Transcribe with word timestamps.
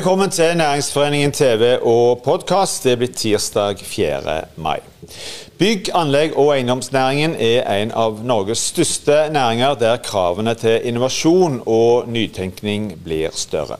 Velkommen 0.00 0.30
til 0.30 0.56
Næringsforeningen 0.56 1.32
TV 1.32 1.76
og 1.82 2.22
podkast. 2.24 2.84
Det 2.84 2.94
blir 2.98 3.10
tirsdag 3.12 3.82
4. 3.84 4.44
mai. 4.56 4.78
Bygg-, 5.58 5.90
anlegg- 5.92 6.38
og 6.40 6.54
eiendomsnæringen 6.54 7.34
er 7.36 7.68
en 7.82 7.92
av 7.92 8.22
Norges 8.24 8.58
største 8.58 9.28
næringer 9.32 9.74
der 9.74 10.00
kravene 10.00 10.54
til 10.54 10.80
innovasjon 10.88 11.60
og 11.66 12.08
nytenkning 12.08 12.94
blir 13.04 13.28
større. 13.36 13.76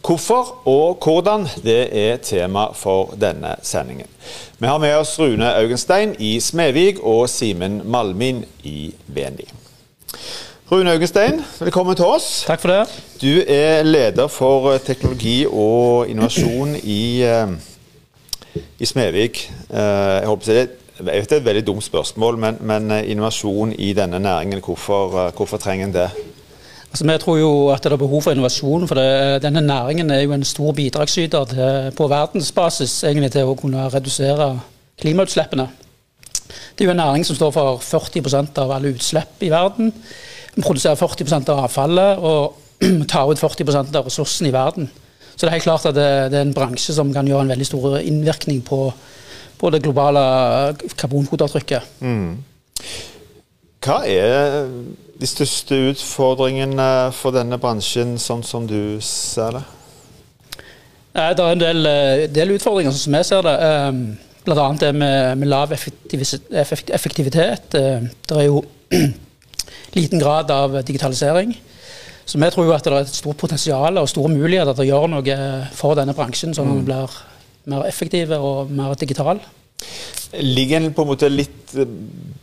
Hvorfor 0.00 0.56
og 0.64 0.96
hvordan, 1.04 1.48
det 1.62 2.08
er 2.08 2.16
tema 2.16 2.72
for 2.72 3.12
denne 3.20 3.56
sendingen. 3.62 4.08
Vi 4.58 4.66
har 4.66 4.78
med 4.78 4.96
oss 4.96 5.18
Rune 5.20 5.54
Augenstein 5.54 6.16
i 6.18 6.38
Smedvig 6.40 7.04
og 7.04 7.28
Simen 7.28 7.82
Malmin 7.84 8.44
i 8.64 8.94
Veni. 9.06 9.44
Rune 10.70 10.92
Augenstein, 10.92 11.40
velkommen 11.58 11.96
til 11.98 12.06
oss. 12.06 12.44
Takk 12.46 12.60
for 12.62 12.70
det. 12.70 13.00
Du 13.18 13.40
er 13.42 13.82
leder 13.82 14.28
for 14.30 14.68
eh, 14.70 14.78
teknologi 14.78 15.42
og 15.42 16.06
innovasjon 16.06 16.76
i, 16.78 17.22
eh, 17.26 18.60
i 18.78 18.86
Smevik. 18.86 19.40
Eh, 19.66 19.80
jeg, 19.80 20.28
håper 20.30 20.46
det, 20.46 20.54
jeg 21.00 21.08
vet 21.08 21.26
det 21.32 21.36
er 21.36 21.42
et 21.42 21.48
veldig 21.48 21.64
dumt 21.66 21.82
spørsmål, 21.82 22.38
men, 22.38 22.62
men 22.62 22.86
innovasjon 23.00 23.74
i 23.82 23.90
denne 23.98 24.22
næringen, 24.22 24.62
hvorfor, 24.62 25.32
hvorfor 25.34 25.58
trenger 25.58 25.88
en 25.88 25.96
det? 25.98 26.06
Altså, 26.92 27.06
vi 27.06 27.18
tror 27.18 27.42
jo 27.42 27.52
at 27.74 27.82
det 27.82 27.92
er 27.92 28.04
behov 28.06 28.22
for 28.22 28.30
innovasjon. 28.30 28.88
for 28.88 28.94
det, 28.94 29.42
Denne 29.42 29.66
næringen 29.66 30.10
er 30.10 30.22
jo 30.22 30.38
en 30.38 30.44
stor 30.44 30.72
bidragsyter 30.72 31.44
til, 31.44 31.92
på 31.96 32.06
verdensbasis 32.06 33.04
egentlig 33.10 33.34
til 33.34 33.50
å 33.50 33.58
kunne 33.58 33.90
redusere 33.90 34.52
klimautslippene. 35.02 35.66
Det 36.46 36.84
er 36.84 36.92
jo 36.92 36.94
en 36.94 37.06
næring 37.08 37.26
som 37.26 37.36
står 37.36 37.50
for 37.58 37.82
40% 37.82 38.58
av 38.62 38.78
alle 38.78 38.94
utslipp 38.94 39.42
i 39.42 39.50
verden. 39.50 39.96
Vi 40.54 40.62
produserer 40.62 40.98
40 40.98 41.50
av 41.50 41.64
avfallet 41.66 42.18
og 42.18 42.56
tar 43.12 43.30
ut 43.30 43.40
40% 43.40 43.96
av 43.96 44.08
ressursene 44.08 44.50
i 44.50 44.54
verden. 44.54 44.90
Så 45.34 45.46
det 45.46 45.50
er 45.50 45.56
helt 45.56 45.68
klart 45.68 45.86
at 45.88 45.96
det, 45.96 46.08
det, 46.32 46.38
er 46.38 46.48
en 46.48 46.56
bransje 46.56 46.94
som 46.96 47.12
kan 47.14 47.28
gjøre 47.28 47.46
en 47.46 47.52
veldig 47.54 47.68
stor 47.68 47.98
innvirkning 48.00 48.62
på, 48.66 48.80
på 49.60 49.70
det 49.72 49.82
globale 49.84 50.22
karbonfotavtrykket. 51.00 51.82
Mm. 52.04 52.32
Hva 53.80 53.98
er 54.04 54.68
de 55.20 55.28
største 55.28 55.74
utfordringene 55.92 57.12
for 57.16 57.32
denne 57.32 57.56
bransjen, 57.60 58.18
sånn 58.20 58.42
som 58.44 58.66
du 58.68 59.00
ser 59.04 59.56
det? 59.56 59.64
Det 61.10 61.44
er 61.44 61.54
en 61.54 61.62
del, 61.62 61.86
eh, 61.88 62.26
del 62.30 62.52
utfordringer, 62.54 62.92
sånn 62.92 63.06
som 63.06 63.16
jeg 63.18 63.28
ser 63.30 63.42
det. 63.48 63.56
Eh, 63.66 63.92
Bl.a. 64.44 64.68
det 64.80 64.92
med, 64.96 65.38
med 65.40 65.48
lav 65.48 65.72
effektivitet. 65.72 67.74
Eh, 67.76 68.00
det 68.28 68.36
er 68.36 68.46
jo 68.46 68.64
liten 69.96 70.22
grad 70.22 70.50
av 70.54 70.78
digitalisering. 70.84 71.54
Så 72.24 72.38
vi 72.38 72.50
tror 72.54 72.68
jo 72.68 72.74
at 72.76 72.86
det 72.86 72.92
er 72.92 73.06
et 73.06 73.14
stort 73.14 73.40
potensial 73.40 73.98
og 73.98 74.08
store 74.10 74.30
muligheter 74.30 74.76
til 74.76 74.86
å 74.86 74.90
gjøre 74.92 75.12
noe 75.16 75.38
for 75.74 75.98
denne 75.98 76.14
bransjen, 76.14 76.54
sånn 76.54 76.68
at 76.68 76.76
den 76.76 76.84
mm. 76.84 76.90
blir 76.90 77.16
mer 77.72 77.88
effektiv 77.88 78.34
og 78.36 78.70
mer 78.70 78.94
digital. 79.00 79.40
Ligger 80.38 80.78
en 80.78 80.92
på 80.94 81.02
en 81.02 81.10
måte 81.10 81.30
litt 81.32 81.74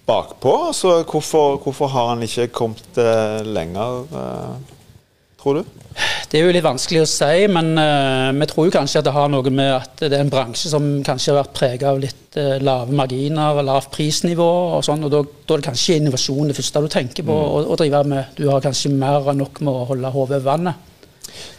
bakpå? 0.07 0.55
Så 0.73 0.91
hvorfor, 1.03 1.57
hvorfor 1.63 1.91
har 1.93 2.11
han 2.13 2.23
ikke 2.25 2.49
kommet 2.55 2.99
eh, 2.99 3.43
lenger, 3.47 4.03
eh, 4.11 4.75
tror 5.39 5.61
du? 5.61 5.77
Det 6.27 6.41
er 6.41 6.43
jo 6.43 6.51
litt 6.51 6.65
vanskelig 6.65 7.05
å 7.05 7.07
si, 7.07 7.45
men 7.47 7.69
uh, 7.79 8.33
vi 8.35 8.47
tror 8.51 8.67
jo 8.67 8.73
kanskje 8.75 8.99
at 8.99 9.05
det 9.07 9.13
har 9.15 9.29
noe 9.31 9.51
med 9.53 9.69
at 9.77 10.01
det 10.03 10.11
er 10.11 10.25
en 10.25 10.31
bransje 10.31 10.67
som 10.73 10.87
kanskje 11.07 11.31
har 11.31 11.39
vært 11.39 11.53
preget 11.55 11.85
av 11.87 12.01
litt 12.03 12.35
uh, 12.35 12.57
lave 12.59 12.91
marginer 12.99 13.55
og 13.55 13.63
lavt 13.69 13.93
prisnivå. 13.95 14.49
og 14.75 14.83
sånn, 14.83 15.05
og 15.07 15.13
Da, 15.13 15.21
da 15.23 15.55
er 15.55 15.63
det 15.63 15.69
kanskje 15.69 16.01
innovasjon 16.01 16.51
det 16.51 16.57
første 16.57 16.83
du 16.83 16.89
tenker 16.91 17.23
på 17.23 17.31
mm. 17.31 17.45
å, 17.47 17.63
å, 17.71 17.79
drive 17.79 18.03
med. 18.11 18.35
Du 18.35 18.43
har 18.51 18.65
kanskje 18.65 18.91
mer 18.91 19.31
enn 19.31 19.39
nok 19.39 19.63
med 19.63 19.71
å 19.71 19.87
holde 19.93 20.13
hodet 20.17 20.41
over 20.41 20.45
vannet. 20.49 20.83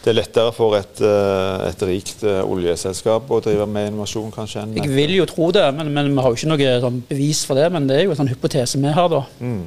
Det 0.05 0.13
er 0.13 0.19
lettere 0.19 0.53
for 0.53 0.77
et, 0.77 1.01
uh, 1.01 1.65
et 1.65 1.89
rikt 1.89 2.29
oljeselskap 2.29 3.33
å 3.33 3.41
drive 3.49 3.65
med 3.73 3.95
innovasjon, 3.95 4.29
kanskje? 4.37 4.67
enn 4.67 4.79
Jeg 4.83 4.93
vil 4.93 5.17
jo 5.17 5.29
tro 5.33 5.49
det, 5.57 5.65
men, 5.81 5.95
men 5.97 6.13
vi 6.13 6.21
har 6.21 6.35
jo 6.35 6.43
ikke 6.43 6.53
noe 6.53 6.79
sånn, 6.85 7.03
bevis 7.09 7.45
for 7.49 7.57
det. 7.57 7.73
Men 7.73 7.89
det 7.89 8.03
er 8.03 8.05
jo 8.05 8.13
en 8.13 8.21
sånn 8.21 8.35
hypotese 8.37 8.85
vi 8.85 8.97
har, 9.01 9.09
da. 9.17 9.25
Mm. 9.41 9.63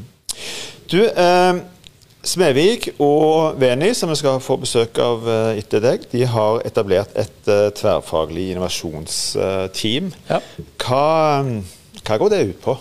Du, 0.92 1.00
Smevik 2.22 2.92
og 3.02 3.58
Veni, 3.58 3.96
som 3.98 4.12
vi 4.12 4.16
skal 4.20 4.38
få 4.46 4.60
besøk 4.62 5.00
av 5.02 5.26
eh, 5.26 5.62
etter 5.64 5.82
deg, 5.82 6.04
de 6.12 6.22
har 6.30 6.60
etablert 6.68 7.16
et 7.18 7.50
uh, 7.50 7.72
tverrfaglig 7.74 8.52
innovasjonsteam. 8.54 10.12
Ja. 10.30 10.38
Hva, 10.84 11.08
hva, 12.06 12.20
går 12.22 12.30
det 12.30 12.42
ut 12.52 12.60
på? 12.62 12.76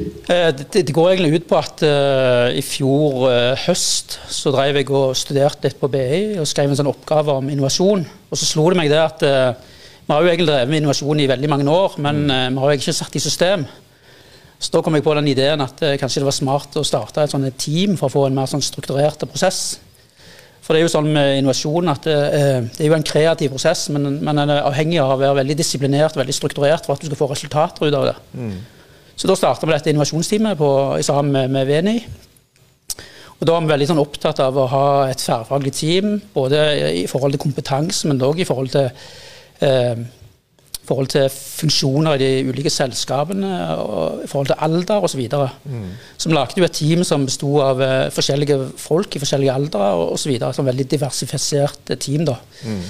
Eh, 0.00 0.48
det, 0.56 0.70
det, 0.72 0.94
går 0.96 1.10
egentlig 1.10 1.42
ut 1.42 1.50
på 1.50 1.58
at 1.60 1.84
uh, 1.84 2.48
i 2.56 2.64
fjor 2.64 3.26
uh, 3.28 3.66
høst 3.66 4.16
så 4.32 4.54
drev 4.56 4.80
jeg 4.80 4.88
og 4.88 5.12
studerte 5.20 5.68
litt 5.68 5.76
på 5.82 5.92
BI 5.92 6.40
og 6.40 6.48
skrev 6.48 6.72
en 6.72 6.80
sånn 6.80 6.88
oppgave 6.88 7.36
om 7.42 7.52
innovasjon. 7.52 8.06
Og 8.30 8.40
så 8.40 8.48
slo 8.48 8.70
det 8.72 8.80
meg 8.80 8.88
det 8.88 9.04
at 9.04 9.20
vi 9.20 10.14
har 10.14 10.24
jo 10.24 10.32
egentlig 10.32 10.48
drevet 10.48 10.72
med 10.72 10.80
innovasjon 10.80 11.20
i 11.20 11.28
veldig 11.28 11.52
mange 11.52 11.68
år, 11.76 12.00
men 12.00 12.24
mm. 12.24 12.56
vi 12.56 12.64
har 12.64 12.72
jo 12.72 12.80
ikke 12.80 12.98
satt 13.02 13.20
i 13.20 13.22
system. 13.22 13.68
Så 14.60 14.74
da 14.74 14.82
kom 14.84 14.96
jeg 14.96 15.04
på 15.06 15.14
den 15.16 15.30
ideen 15.32 15.62
at 15.64 15.80
eh, 15.86 15.96
kanskje 16.00 16.20
det 16.20 16.28
var 16.28 16.36
smart 16.36 16.74
å 16.76 16.84
starte 16.84 17.24
et 17.24 17.32
sånt 17.32 17.48
team 17.60 17.96
for 17.96 18.10
å 18.10 18.12
få 18.12 18.24
en 18.28 18.36
mer 18.36 18.50
sånn 18.50 18.64
strukturert 18.64 19.24
prosess. 19.24 19.78
For 20.60 20.76
det 20.76 20.82
er 20.82 20.84
jo 20.84 20.92
sånn 20.92 21.08
med 21.14 21.38
innovasjon 21.40 21.88
at 21.90 22.08
eh, 22.12 22.58
det 22.66 22.84
er 22.84 22.90
jo 22.90 22.98
en 22.98 23.06
kreativ 23.06 23.54
prosess, 23.54 23.86
men 23.94 24.20
den 24.20 24.42
er 24.44 24.60
avhengig 24.60 25.00
av 25.00 25.14
å 25.14 25.20
være 25.22 25.40
veldig 25.40 25.56
disiplinert 25.62 26.18
veldig 26.20 26.36
strukturert 26.36 26.84
for 26.84 26.94
at 26.94 27.02
du 27.02 27.08
skal 27.08 27.22
få 27.22 27.30
resultater 27.32 27.88
ut 27.88 27.96
av 27.96 28.10
det. 28.10 28.16
Mm. 28.36 28.58
Så 29.16 29.28
da 29.28 29.36
starta 29.36 29.66
vi 29.66 29.74
dette 29.74 29.94
innovasjonsteamet 29.94 30.60
på, 30.60 30.68
sammen 31.08 31.32
med, 31.34 31.56
med 31.56 31.66
Veni. 31.68 31.96
Og 33.40 33.48
Da 33.48 33.56
er 33.56 33.64
vi 33.64 33.72
veldig 33.72 33.88
sånn 33.88 34.02
opptatt 34.02 34.40
av 34.44 34.56
å 34.60 34.68
ha 34.68 34.86
et 35.08 35.20
tverrfaglig 35.20 35.72
team, 35.72 36.18
både 36.34 36.60
i 37.00 37.06
forhold 37.08 37.32
til 37.32 37.40
kompetanse, 37.40 38.08
men 38.08 38.20
òg 38.20 38.42
i 38.44 38.48
forhold 38.48 38.74
til 38.74 38.90
eh, 39.64 40.02
forhold 40.90 41.12
til 41.12 41.28
funksjoner 41.32 42.18
i 42.18 42.22
de 42.22 42.30
ulike 42.50 42.72
selskapene, 42.74 43.50
og 43.78 44.24
i 44.24 44.30
forhold 44.30 44.50
til 44.50 44.58
alder 44.66 45.06
osv. 45.06 45.22
Mm. 45.64 45.92
Vi 46.26 46.34
lagde 46.34 46.58
jo 46.58 46.66
et 46.66 46.78
team 46.80 47.04
som 47.06 47.28
besto 47.28 47.52
av 47.64 47.82
uh, 47.82 48.08
forskjellige 48.14 48.58
folk 48.80 49.14
i 49.14 49.22
forskjellige 49.22 49.54
aldre 49.54 49.92
osv. 50.10 50.34
Et 50.36 50.66
veldig 50.72 50.90
diversifisert 50.96 51.94
team. 52.00 52.26
da. 52.28 52.36
Mm. 52.64 52.82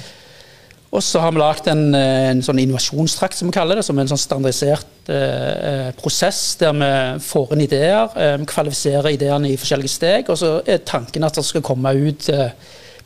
Og 0.90 1.02
så 1.06 1.20
har 1.22 1.30
vi 1.30 1.38
lagd 1.38 1.68
en, 1.70 1.84
en, 1.94 2.40
sånn 2.42 2.58
innovasjonstrakt, 2.58 3.38
som 3.38 3.46
vi 3.46 3.54
kaller 3.54 3.78
det, 3.78 3.84
som 3.86 3.98
er 3.98 4.04
en 4.04 4.10
sånn 4.10 4.18
standardisert 4.18 5.10
eh, 5.14 5.92
prosess 6.00 6.40
der 6.58 6.74
vi 6.74 6.90
får 7.22 7.54
inn 7.54 7.62
ideer, 7.62 8.16
eh, 8.18 8.34
kvalifiserer 8.50 9.12
ideene 9.14 9.52
i 9.52 9.58
forskjellige 9.60 9.92
steg, 9.94 10.32
og 10.32 10.40
så 10.40 10.56
er 10.66 10.82
tanken 10.82 11.26
at 11.26 11.38
det 11.38 11.46
skal 11.46 11.62
komme 11.62 11.94
ut 11.94 12.26
uh, 12.34 12.50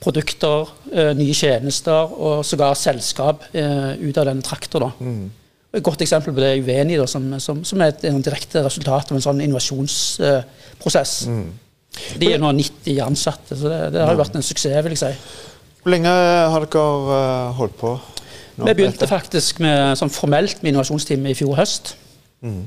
produkter, 0.05 0.69
eh, 0.93 1.13
nye 1.17 1.35
tjenester 1.37 2.13
og 2.13 2.45
sågar 2.47 2.77
selskap 2.79 3.49
eh, 3.53 3.95
ut 4.01 4.21
av 4.21 4.29
denne 4.29 4.45
trakta. 4.45 4.93
Mm. 5.01 5.25
Et 5.75 5.83
godt 5.83 6.05
eksempel 6.05 6.35
på 6.35 6.43
det 6.43 6.53
er 6.53 6.63
Uveni, 6.63 6.99
da, 7.01 7.07
som, 7.11 7.27
som, 7.43 7.65
som, 7.67 7.83
er 7.83 7.95
et, 7.95 8.05
et 8.07 8.27
direkte 8.27 8.63
resultat 8.63 9.11
av 9.11 9.19
en 9.19 9.25
sånn 9.25 9.43
innovasjonsprosess. 9.43 11.17
Mm. 11.31 11.49
De 12.21 12.31
er 12.35 12.43
nå 12.43 12.53
90 12.55 13.01
ansatte, 13.03 13.59
så 13.59 13.71
det, 13.71 13.81
det 13.95 14.05
har 14.05 14.15
jo 14.15 14.23
vært 14.23 14.39
en 14.39 14.47
suksess, 14.47 14.79
vil 14.87 14.95
jeg 14.95 15.03
si. 15.03 15.13
Hvor 15.83 15.93
lenge 15.93 16.13
har 16.55 16.65
dere 16.65 17.19
eh, 17.19 17.51
holdt 17.59 17.77
på? 17.81 17.97
Nå, 18.55 18.69
Vi 18.69 18.77
begynte 18.79 19.11
faktisk 19.11 19.59
med, 19.65 19.99
sånn 19.99 20.13
formelt 20.15 20.63
med 20.63 20.73
innovasjonsteamet 20.73 21.35
i 21.35 21.39
fjor 21.41 21.59
høst. 21.59 21.97
Mm. 22.45 22.63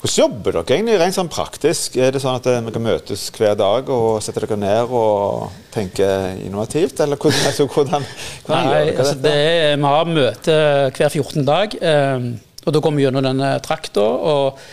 Hvordan 0.00 0.16
jobber 0.16 0.54
dere 0.56 0.76
egentlig 0.76 0.98
rent 1.00 1.16
sånn 1.16 1.30
praktisk? 1.30 1.96
Er 2.00 2.14
det 2.14 2.22
sånn 2.22 2.38
at 2.38 2.46
vi 2.48 2.72
kan 2.74 2.84
møtes 2.84 3.26
hver 3.36 3.56
dag 3.58 3.90
og 3.92 4.22
sette 4.24 4.42
dere 4.42 4.58
ned 4.58 4.94
og 4.96 5.50
tenke 5.74 6.06
innovativt, 6.40 7.02
eller 7.04 7.20
hvordan, 7.20 7.42
altså, 7.50 7.66
hvordan, 7.68 8.06
hvordan 8.46 8.70
Nei, 8.70 8.94
altså, 8.94 9.16
er, 9.28 9.76
vi 9.76 9.90
har 9.92 10.08
møte 10.08 10.56
hver 10.96 11.12
14. 11.12 11.44
dag, 11.46 11.76
um, 11.80 12.30
og 12.64 12.74
da 12.74 12.82
går 12.84 12.96
vi 12.96 13.04
gjennom 13.06 13.26
denne 13.28 13.52
trakta. 13.64 14.06
og 14.06 14.64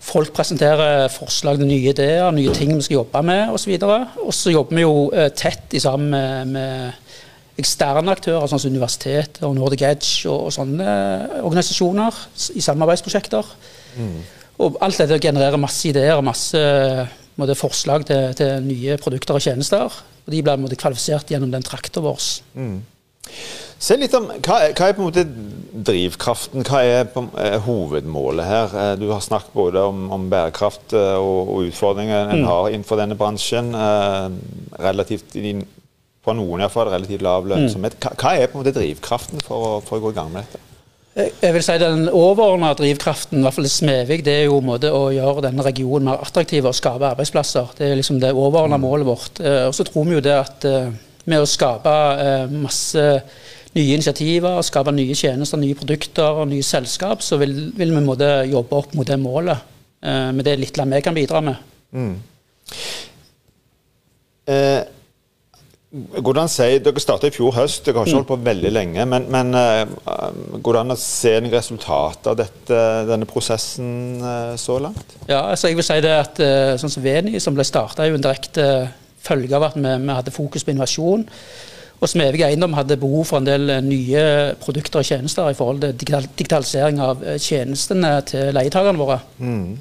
Folk 0.00 0.32
presenterer 0.32 1.10
forslag 1.12 1.58
til 1.60 1.68
nye 1.68 1.92
ideer, 1.92 2.30
nye 2.32 2.54
ting 2.56 2.72
vi 2.72 2.86
skal 2.86 3.02
jobbe 3.02 3.20
med 3.26 3.52
osv. 3.52 3.74
Og 4.24 4.32
så 4.32 4.54
jobber 4.54 4.78
vi 4.78 4.86
jo 4.86 4.94
uh, 5.12 5.28
tett 5.36 5.76
sammen 5.82 6.54
med 6.54 7.09
eksterne 7.60 8.12
aktører, 8.16 8.48
sånn 8.50 8.62
som 8.62 8.74
universitet 8.74 9.40
og 9.46 9.54
Nordic 9.56 9.84
Edge 9.86 10.28
og, 10.30 10.48
og 10.48 10.54
sånne 10.56 10.90
organisasjoner 11.44 12.20
i 12.56 12.64
samarbeidsprosjekter. 12.64 13.54
Mm. 14.00 14.20
Og 14.60 14.76
alt 14.84 15.00
dette 15.00 15.20
genererer 15.22 15.60
masse 15.60 15.88
ideer 15.88 16.18
og 16.18 16.26
masse 16.26 16.60
måte, 17.40 17.56
forslag 17.56 18.04
til, 18.08 18.34
til, 18.36 18.60
nye 18.66 18.98
produkter 19.00 19.38
og 19.38 19.44
tjenester. 19.44 20.00
Og 20.26 20.34
de 20.34 20.42
blir 20.44 20.80
kvalifisert 20.80 21.32
gjennom 21.32 21.52
den 21.52 21.64
trakta 21.64 22.02
vår. 22.04 22.20
Mm. 22.58 22.78
Se 23.80 23.96
litt 23.96 24.12
om, 24.12 24.26
hva, 24.44 24.58
hva, 24.76 24.88
er 24.90 24.96
på 24.96 25.00
en 25.00 25.06
måte 25.06 25.22
drivkraften? 25.88 26.66
Hva 26.68 26.82
er, 26.84 27.06
på, 27.08 27.22
er, 27.40 27.56
hovedmålet 27.64 28.44
her? 28.44 28.74
Eh, 28.76 28.90
du 29.00 29.06
har 29.08 29.22
snakket 29.24 29.54
både 29.56 29.84
om, 29.88 30.02
om 30.12 30.26
bærekraft 30.32 30.92
eh, 30.92 31.16
og, 31.16 31.48
og 31.54 31.70
utfordringer 31.70 32.28
en 32.34 32.42
mm. 32.42 32.48
har 32.50 32.68
innenfor 32.74 33.00
denne 33.00 33.16
bransjen. 33.16 33.72
Eh, 33.72 34.26
relativt, 34.84 35.38
på 36.24 36.34
noen 36.36 36.64
iallfall, 36.64 36.90
relativt 36.92 37.24
lav 37.24 37.46
lønnsomhet. 37.48 37.96
Hva, 38.00 38.12
hva, 38.20 38.34
er 38.36 38.50
på 38.50 38.58
en 38.58 38.64
måte 38.64 38.76
drivkraften 38.76 39.40
for 39.44 39.68
å, 39.68 39.70
for 39.84 39.98
å 39.98 40.04
gå 40.04 40.12
i 40.12 40.18
gang 40.18 40.32
med 40.34 40.44
dette? 40.44 40.66
Jeg 41.20 41.52
vil 41.52 41.64
si 41.64 41.74
Den 41.80 42.04
overordna 42.06 42.70
drivkraften, 42.78 43.40
i 43.40 43.44
hvert 43.44 43.56
fall 43.56 43.66
i 43.66 43.72
Smevik, 43.72 44.22
det 44.24 44.34
er 44.38 44.44
jo 44.46 44.60
måte 44.64 44.92
å 44.94 45.08
gjøre 45.12 45.42
denne 45.48 45.64
regionen 45.66 46.06
mer 46.06 46.22
attraktiv 46.22 46.68
og 46.68 46.76
skape 46.76 47.08
arbeidsplasser. 47.08 47.72
Det 47.76 47.88
er 47.88 47.98
liksom 47.98 48.20
det 48.22 48.30
overordna 48.30 48.78
mm. 48.78 48.84
målet 48.84 49.08
vårt. 49.08 49.40
Eh, 49.42 49.64
og 49.66 49.74
Så 49.74 49.88
tror 49.88 50.06
vi 50.06 50.16
jo 50.18 50.22
det 50.24 50.36
at 50.36 50.66
eh, 50.68 50.92
med 51.30 51.42
å 51.42 51.48
skape 51.50 51.96
eh, 52.22 52.54
masse 52.62 53.06
nye 53.74 53.96
initiativer, 53.96 54.62
skape 54.66 54.94
nye 54.94 55.16
tjenester, 55.18 55.60
nye 55.60 55.78
produkter 55.78 56.42
og 56.42 56.48
nye 56.52 56.66
selskap, 56.66 57.24
så 57.26 57.40
vil, 57.42 57.56
vil 57.76 57.94
vi 57.96 58.06
måtte 58.06 58.30
jobbe 58.50 58.78
opp 58.78 58.96
mot 58.98 59.06
det 59.06 59.18
målet. 59.20 59.68
Med 60.00 60.40
det 60.46 60.54
lille 60.56 60.84
vi 60.88 60.98
kan 61.04 61.12
bidra 61.12 61.42
med. 61.44 61.66
Mm. 61.92 62.14
Eh, 64.48 64.80
Går 65.90 66.36
det 66.36 66.42
an 66.44 66.46
å 66.46 66.52
si, 66.52 66.66
Dere 66.86 67.02
startet 67.02 67.32
i 67.32 67.34
fjor 67.34 67.54
høst, 67.56 67.80
dere 67.82 67.98
har 67.98 68.06
ikke 68.06 68.20
holdt 68.20 68.28
på 68.28 68.36
veldig 68.46 68.70
lenge. 68.70 69.06
Men, 69.10 69.24
men 69.34 69.48
uh, 69.58 69.90
går 70.62 70.76
det 70.76 70.82
an 70.84 70.94
å 70.94 70.98
se 71.02 71.32
noen 71.40 71.54
resultat 71.56 72.28
av 72.30 72.36
dette, 72.38 72.78
denne 73.08 73.26
prosessen 73.26 74.20
uh, 74.22 74.52
så 74.60 74.78
langt? 74.82 75.16
Ja, 75.26 75.48
altså 75.48 75.72
jeg 75.72 75.80
vil 75.80 75.88
si 75.88 75.98
det 76.04 76.14
at 76.14 76.38
sånn 76.78 76.94
som 76.94 77.02
Veni, 77.02 77.42
som 77.42 77.58
ble 77.58 77.66
starta, 77.66 78.04
er 78.04 78.12
jo 78.12 78.20
en 78.20 78.28
direkte 78.28 78.68
følge 79.20 79.58
av 79.58 79.66
at 79.72 79.80
vi, 79.80 79.88
vi, 79.90 80.14
hadde 80.14 80.36
fokus 80.36 80.64
på 80.64 80.74
innovasjon. 80.76 81.26
Og 82.00 82.08
som 82.08 82.22
Evig 82.22 82.46
Eiendom 82.46 82.78
hadde 82.78 82.96
behov 83.00 83.26
for 83.28 83.42
en 83.42 83.50
del 83.50 83.74
nye 83.84 84.24
produkter 84.62 85.02
og 85.02 85.10
tjenester 85.10 85.50
i 85.50 85.58
forhold 85.58 85.82
til 85.82 85.98
digitalisering 86.38 87.02
av 87.04 87.26
tjenestene 87.42 88.14
til 88.30 88.54
leietakerne 88.56 89.02
våre. 89.02 89.18
Mm. 89.42 89.74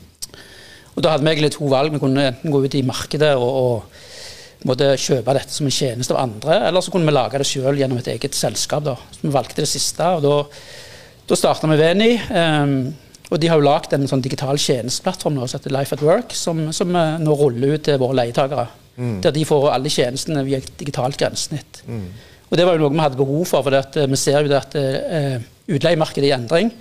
Og 0.96 1.04
Da 1.06 1.14
hadde 1.14 1.24
vi 1.24 1.32
egentlig 1.32 1.54
to 1.56 1.70
valg. 1.72 1.94
Vi 1.94 2.02
kunne 2.02 2.32
enten 2.34 2.52
gå 2.52 2.66
ut 2.66 2.76
i 2.76 2.84
markedet 2.84 3.36
og, 3.38 3.52
og 3.62 4.00
måtte 4.68 4.90
kjøpe 5.00 5.36
dette 5.38 5.56
som 5.56 5.68
en 5.70 5.74
tjeneste 5.74 6.16
av 6.16 6.24
andre, 6.26 6.58
eller 6.68 6.84
så 6.84 6.92
kunne 6.92 7.08
vi 7.08 7.16
lage 7.16 7.40
det 7.40 7.48
sjøl 7.48 7.80
gjennom 7.80 8.00
et 8.02 8.10
eget 8.12 8.36
selskap. 8.36 8.84
Da. 8.84 8.96
Så 9.16 9.24
vi 9.24 9.32
valgte 9.34 9.64
det 9.64 9.70
siste. 9.72 10.10
og 10.18 10.26
Da, 10.26 10.34
da 11.30 11.38
starta 11.40 11.70
vi 11.72 11.80
Veni. 11.80 12.10
Um, 12.34 12.76
og 13.30 13.38
de 13.40 13.50
har 13.52 13.60
jo 13.62 13.66
lagd 13.68 13.94
en 13.94 14.08
sånn 14.10 14.24
digital 14.26 14.58
tjenesteplattform 14.58 15.38
nå, 15.38 15.46
som 15.48 15.60
heter 15.60 15.74
Life 15.76 15.96
at 15.96 16.04
Work, 16.04 16.34
som, 16.36 16.64
som 16.74 16.90
nå 16.92 17.36
ruller 17.38 17.78
ut 17.78 17.86
til 17.86 18.00
våre 18.02 18.18
leietakere. 18.24 18.66
Mm. 19.00 19.20
Der 19.24 19.36
de 19.36 19.46
får 19.48 19.70
alle 19.72 19.92
tjenestene 19.94 20.44
via 20.48 20.60
et 20.60 20.72
digitalt 20.82 21.20
grensesnitt. 21.20 21.84
Mm. 21.88 22.08
Og 22.50 22.58
Det 22.58 22.66
var 22.66 22.76
jo 22.76 22.82
noe 22.82 22.96
vi 22.96 23.04
hadde 23.04 23.20
behov 23.20 23.46
for, 23.46 23.64
for 23.64 23.76
det 23.76 24.08
vi 24.10 24.20
ser 24.20 24.42
jo 24.42 24.50
det 24.50 24.58
at 24.58 24.76
uh, 24.76 25.38
utleiemarkedet 25.70 26.26
er 26.26 26.32
i 26.32 26.36
endring. 26.40 26.72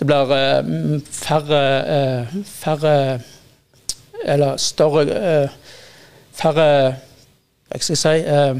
Det 0.00 0.08
blir 0.08 0.34
uh, 0.34 0.98
færre, 1.14 1.62
uh, 1.86 2.34
færre 2.50 2.96
eller 4.22 4.58
større 4.60 5.06
færre 6.36 6.68
Hva 7.72 7.80
skal 7.80 7.96
si, 7.96 8.08
eh, 8.08 8.54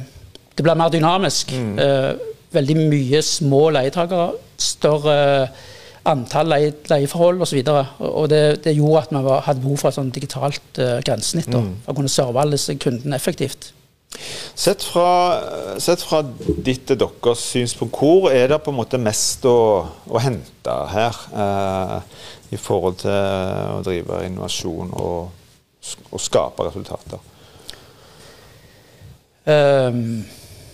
Det 0.57 0.65
blir 0.65 0.75
mer 0.75 0.89
dynamisk. 0.89 1.53
Mm. 1.53 1.79
Eh, 1.79 2.13
veldig 2.53 2.77
mye 2.77 3.23
små 3.23 3.71
leietakere. 3.71 4.33
Større 4.59 5.49
antall 6.09 6.51
leie, 6.51 6.73
leieforhold 6.91 7.45
osv. 7.45 7.61
Og, 7.69 8.01
og 8.09 8.31
det, 8.31 8.65
det, 8.65 8.77
gjorde 8.77 9.05
at 9.05 9.15
vi 9.15 9.23
var, 9.25 9.45
hadde 9.47 9.63
behov 9.65 9.79
for 9.81 9.93
et 9.93 9.99
sånn 9.99 10.11
digitalt 10.15 10.81
uh, 10.83 10.99
grensesnitt 11.07 11.49
mm. 11.53 11.71
for 11.85 11.95
å 11.95 11.97
kunne 12.01 12.13
serve 12.13 12.43
alle 12.43 12.59
disse 12.59 12.77
kundene 12.83 13.19
effektivt. 13.19 13.73
Sett 14.55 14.85
fra, 14.85 15.09
sett 15.81 16.03
fra 16.05 16.21
ditt 16.23 16.91
og 16.93 17.01
deres 17.01 17.45
synspunkt, 17.55 17.97
hvor 17.97 18.29
er 18.33 18.51
det 18.53 18.61
på 18.61 18.73
en 18.73 18.77
måte 18.77 19.01
mest 19.01 19.47
å, 19.49 19.57
å 20.05 20.21
hente 20.21 20.75
her 20.93 21.17
eh, 21.33 21.95
i 22.53 22.61
forhold 22.61 23.01
til 23.01 23.15
å 23.79 23.81
drive 23.87 24.21
innovasjon 24.27 24.93
og, 25.01 25.33
og 26.11 26.21
skape 26.21 26.69
resultater? 26.69 27.32
Um, 29.43 30.23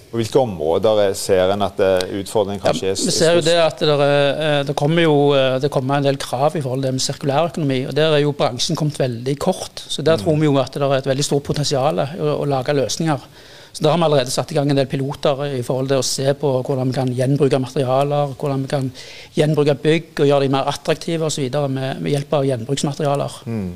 på 0.09 0.17
hvilke 0.17 0.41
områder 0.41 1.13
ser 1.19 1.51
en 1.53 1.65
at 1.67 1.81
utfordringen 2.17 2.63
kanskje 2.63 2.87
ja, 2.87 2.93
er 2.95 2.97
størst? 2.97 3.11
Vi 3.11 3.17
ser 3.19 3.35
jo 3.37 3.43
det 3.45 3.57
at 3.61 3.83
det, 3.83 3.93
er, 3.93 4.31
eh, 4.47 4.61
det, 4.65 4.75
kommer 4.79 5.05
jo 5.05 5.17
eh, 5.37 5.59
det 5.61 5.69
kommer 5.73 5.99
en 5.99 6.07
del 6.09 6.17
krav 6.21 6.57
i 6.57 6.63
forhold 6.65 6.81
til 6.81 6.89
det 6.89 6.95
med 6.97 7.05
sirkulærøkonomi. 7.05 7.79
og 7.91 7.97
Der 7.97 8.17
er 8.17 8.23
jo 8.23 8.33
bransjen 8.37 8.79
kommet 8.79 8.97
veldig 9.01 9.37
kort. 9.39 9.85
så 9.85 10.03
Der 10.03 10.17
mm. 10.17 10.23
tror 10.23 10.39
vi 10.41 10.49
jo 10.49 10.57
at 10.63 10.73
det 10.73 10.83
er 10.83 10.97
et 10.97 11.11
veldig 11.13 11.27
stort 11.27 11.45
potensial 11.45 12.01
i 12.01 12.09
å, 12.25 12.39
å, 12.39 12.47
lage 12.49 12.77
løsninger. 12.79 13.27
Så 13.73 13.85
Der 13.85 13.91
har 13.91 14.01
vi 14.01 14.07
allerede 14.09 14.33
satt 14.33 14.51
i 14.51 14.57
gang 14.57 14.71
en 14.73 14.81
del 14.81 14.89
piloter 14.89 15.45
i 15.59 15.61
forhold 15.63 15.93
til 15.93 16.01
å 16.01 16.07
se 16.07 16.33
på 16.33 16.55
hvordan 16.65 16.89
vi 16.89 16.97
kan 16.97 17.13
gjenbruke 17.13 17.61
materialer, 17.61 18.33
hvordan 18.33 18.65
vi 18.65 18.73
kan 18.73 18.89
gjenbruke 19.37 19.77
bygg 19.83 20.23
og 20.23 20.31
gjøre 20.31 20.47
de 20.47 20.55
mer 20.57 20.73
attraktive 20.73 21.29
osv. 21.29 21.53
Med, 21.69 22.01
med 22.01 22.15
hjelp 22.17 22.33
av 22.33 22.49
gjenbruksmaterialer. 22.49 23.43
Mm. 23.45 23.69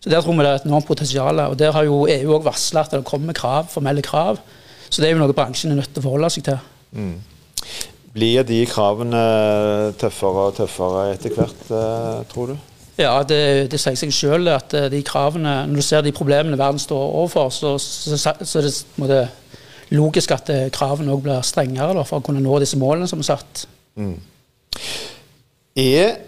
Så 0.00 0.10
Der 0.10 0.22
tror 0.22 0.32
vi 0.32 0.44
det 0.44 0.50
er 0.50 0.54
et 0.54 0.64
enormt 0.64 0.86
potensial. 0.86 1.40
og 1.40 1.58
Der 1.58 1.72
har 1.72 1.84
jo 1.84 2.06
EU 2.08 2.38
òg 2.38 2.44
varsla 2.44 2.80
at 2.80 2.90
det 2.90 3.04
kommer 3.04 3.32
krav, 3.32 3.68
formelle 3.68 4.02
krav. 4.02 4.38
Så 4.90 5.02
det 5.02 5.08
er 5.08 5.12
jo 5.12 5.20
noe 5.20 5.32
bransjen 5.32 5.70
er 5.70 5.76
nødt 5.76 5.92
til 5.92 6.00
å 6.00 6.06
forholde 6.08 6.30
seg 6.30 6.44
til. 6.44 6.58
Mm. 6.92 7.18
Blir 8.12 8.42
de 8.42 8.64
kravene 8.66 9.20
tøffere 10.00 10.46
og 10.48 10.56
tøffere 10.56 11.12
etter 11.12 11.34
hvert, 11.36 11.60
eh, 11.70 12.24
tror 12.32 12.46
du? 12.46 12.56
Ja, 12.98 13.22
det, 13.22 13.70
det 13.70 13.78
sier 13.80 13.94
seg 13.96 14.10
sjøl 14.12 14.48
at 14.50 14.74
eh, 14.74 14.88
de 14.92 15.02
kravene 15.06 15.66
Når 15.68 15.78
du 15.78 15.82
ser 15.82 16.02
de 16.02 16.12
problemene 16.12 16.58
verden 16.58 16.80
står 16.80 17.04
overfor, 17.20 17.52
så, 17.54 17.76
så, 17.78 18.16
så 18.16 18.58
er 18.58 18.66
det 18.66 18.74
måte, 18.96 19.20
logisk 19.94 20.34
at 20.34 20.50
eh, 20.50 20.66
kravene 20.74 21.12
òg 21.14 21.22
blir 21.22 21.46
strengere 21.46 21.94
da, 21.94 22.02
for 22.08 22.18
å 22.18 22.26
kunne 22.26 22.42
nå 22.42 22.58
disse 22.62 22.78
målene 22.80 23.08
som 23.10 23.22
er 23.22 23.30
satt. 23.30 23.64
Mm. 24.00 24.16
Er 25.80 26.18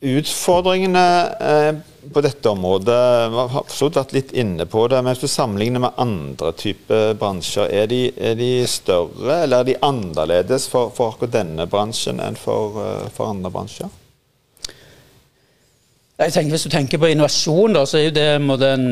utfordringene 0.00 1.06
eh, 1.40 1.74
på 2.12 2.20
dette 2.24 2.48
området 2.48 3.30
Vi 3.30 3.36
har 3.36 3.50
forstått 3.68 3.98
vært 3.98 4.14
litt 4.16 4.32
inne 4.32 4.64
på 4.66 4.86
det. 4.88 5.02
Men 5.02 5.12
hvis 5.12 5.26
du 5.26 5.28
sammenligner 5.28 5.84
med 5.84 6.00
andre 6.00 6.52
typer 6.56 7.14
bransjer, 7.20 7.68
er 7.68 7.90
de, 7.90 8.02
er 8.16 8.38
de, 8.40 8.50
større 8.70 9.42
eller 9.44 9.60
er 9.60 9.68
de 9.68 9.80
annerledes 9.84 10.68
for, 10.72 10.92
for 10.96 11.12
akkurat 11.12 11.36
denne 11.36 11.68
bransjen 11.70 12.22
enn 12.24 12.38
for, 12.40 12.80
eh, 12.84 13.08
for 13.12 13.34
andre 13.34 13.52
bransjer? 13.52 13.92
Jeg 16.20 16.34
tenker, 16.34 16.52
Hvis 16.52 16.66
du 16.66 16.72
tenker 16.72 17.00
på 17.00 17.08
innovasjon, 17.08 17.72
da, 17.72 17.86
så 17.88 17.96
er 17.96 18.10
jo 18.10 18.12
det 18.12 18.68
en, 18.74 18.88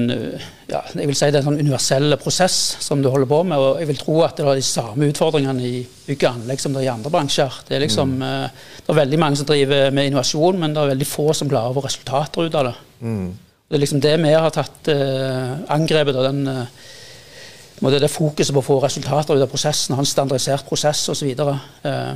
ja, 0.70 0.78
jeg 0.96 1.08
vil 1.10 1.16
si 1.16 1.26
det 1.28 1.36
er 1.36 1.42
en 1.42 1.48
sånn 1.50 1.60
universell 1.60 2.16
prosess 2.22 2.56
som 2.80 3.02
du 3.04 3.10
holder 3.12 3.28
på 3.28 3.42
med. 3.44 3.60
og 3.60 3.82
Jeg 3.82 3.90
vil 3.90 4.00
tro 4.00 4.14
at 4.24 4.38
det 4.38 4.46
er 4.46 4.56
de 4.56 4.64
samme 4.64 5.10
utfordringene 5.10 5.66
i 5.66 5.82
bygg 6.06 6.24
og 6.24 6.38
anlegg 6.38 6.62
som 6.62 6.72
det 6.72 6.80
er 6.80 6.86
i 6.86 6.94
andre 6.94 7.12
bransjer. 7.12 7.58
Det 7.68 7.76
er, 7.76 7.82
liksom, 7.84 8.14
mm. 8.16 8.24
Eh, 8.30 8.64
det 8.80 8.94
er 8.94 9.00
veldig 9.02 9.20
mange 9.20 9.40
som 9.40 9.50
driver 9.50 9.92
med 9.92 10.08
innovasjon, 10.08 10.60
men 10.62 10.72
det 10.72 10.80
er 10.80 10.94
veldig 10.94 11.10
få 11.10 11.26
som 11.36 11.52
klarer 11.52 11.74
å 11.74 11.76
få 11.76 11.84
resultater 11.84 12.48
ut 12.48 12.58
av 12.62 12.70
det. 12.70 12.74
Mm. 13.04 13.26
Det 13.68 13.76
er 13.76 13.84
liksom 13.84 14.00
det 14.00 14.14
vi 14.24 14.32
har 14.32 14.54
tatt 14.56 14.88
eh, 14.94 15.50
angrepet 15.76 16.16
og 16.16 16.24
den 16.30 16.46
uh, 16.48 17.98
det 18.00 18.08
fokuset 18.08 18.56
på 18.56 18.62
å 18.62 18.68
få 18.70 18.78
resultater 18.86 19.36
ut 19.36 19.44
av 19.44 19.52
prosessen, 19.52 19.94
ha 19.94 20.00
en 20.00 20.08
standardisert 20.08 20.64
prosess 20.66 21.04
osv. 21.12 21.28
Og, 21.44 21.52
uh, 21.84 22.14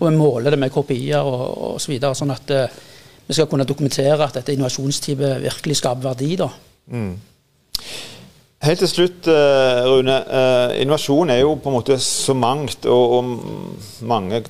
og 0.00 0.06
vi 0.08 0.14
måler 0.16 0.56
det 0.56 0.58
med 0.64 0.72
KPI-er 0.72 1.28
og, 1.28 1.76
så 1.76 1.92
videre, 1.92 2.16
sånn 2.16 2.32
at 2.32 2.54
uh, 2.56 2.80
vi 3.30 3.36
skal 3.36 3.46
kunne 3.46 3.66
dokumentere 3.68 4.24
at 4.26 4.40
dette 4.40 4.56
innovasjonsteamet 4.56 5.44
virkelig 5.44 5.76
skaper 5.78 6.08
verdi. 6.08 6.32
da. 6.40 6.48
Mm. 6.90 7.12
Helt 8.60 8.82
til 8.82 8.90
slutt, 8.90 9.28
eh, 9.30 9.84
Rune. 9.86 10.16
Eh, 10.26 10.80
innovasjon 10.82 11.30
er 11.30 11.38
jo 11.44 11.54
på 11.54 11.70
en 11.70 11.76
måte 11.78 11.98
så 12.02 12.34
mangt, 12.34 12.86
og, 12.86 13.12
og 13.16 14.02
mange 14.02 14.42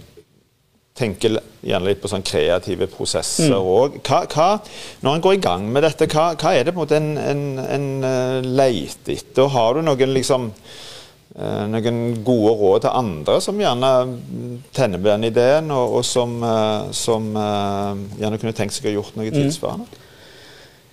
tenker 0.97 1.37
gjerne 1.61 1.87
litt 1.87 2.01
på 2.01 2.09
sånn 2.09 2.25
kreative 2.25 2.89
prosesser 2.91 3.53
òg. 3.55 4.01
Mm. 4.01 4.69
Når 5.05 5.15
en 5.15 5.25
går 5.29 5.37
i 5.37 5.43
gang 5.45 5.69
med 5.73 5.85
dette, 5.85 6.09
hva, 6.09 6.33
hva 6.41 6.55
er 6.57 6.65
det 6.65 6.75
på 6.75 6.81
en 6.81 6.85
måte 6.87 6.97
en, 6.97 7.13
en, 7.21 7.45
en 7.61 7.89
eh, 8.09 8.41
leter 8.49 9.15
etter? 9.15 9.53
Har 9.53 9.77
du 9.77 9.85
noen 9.85 10.17
liksom 10.17 10.51
noen 11.31 11.99
gode 12.27 12.53
råd 12.59 12.85
til 12.85 12.97
andre 13.01 13.37
som 13.43 13.61
gjerne 13.61 13.91
tenner 14.75 14.99
på 14.99 15.11
den 15.13 15.29
ideen, 15.29 15.71
og, 15.71 16.01
og 16.01 16.07
som, 16.07 16.37
eh, 16.43 16.91
som, 16.97 17.31
eh, 17.39 18.01
gjerne 18.19 18.41
kunne 18.43 18.57
tenkt 18.57 18.75
seg 18.75 18.91
å 18.91 18.97
gjort 18.99 19.19
noe 19.19 19.31
mm. 19.31 19.37
tilsvarende? 19.39 19.87
Mm. 19.87 20.07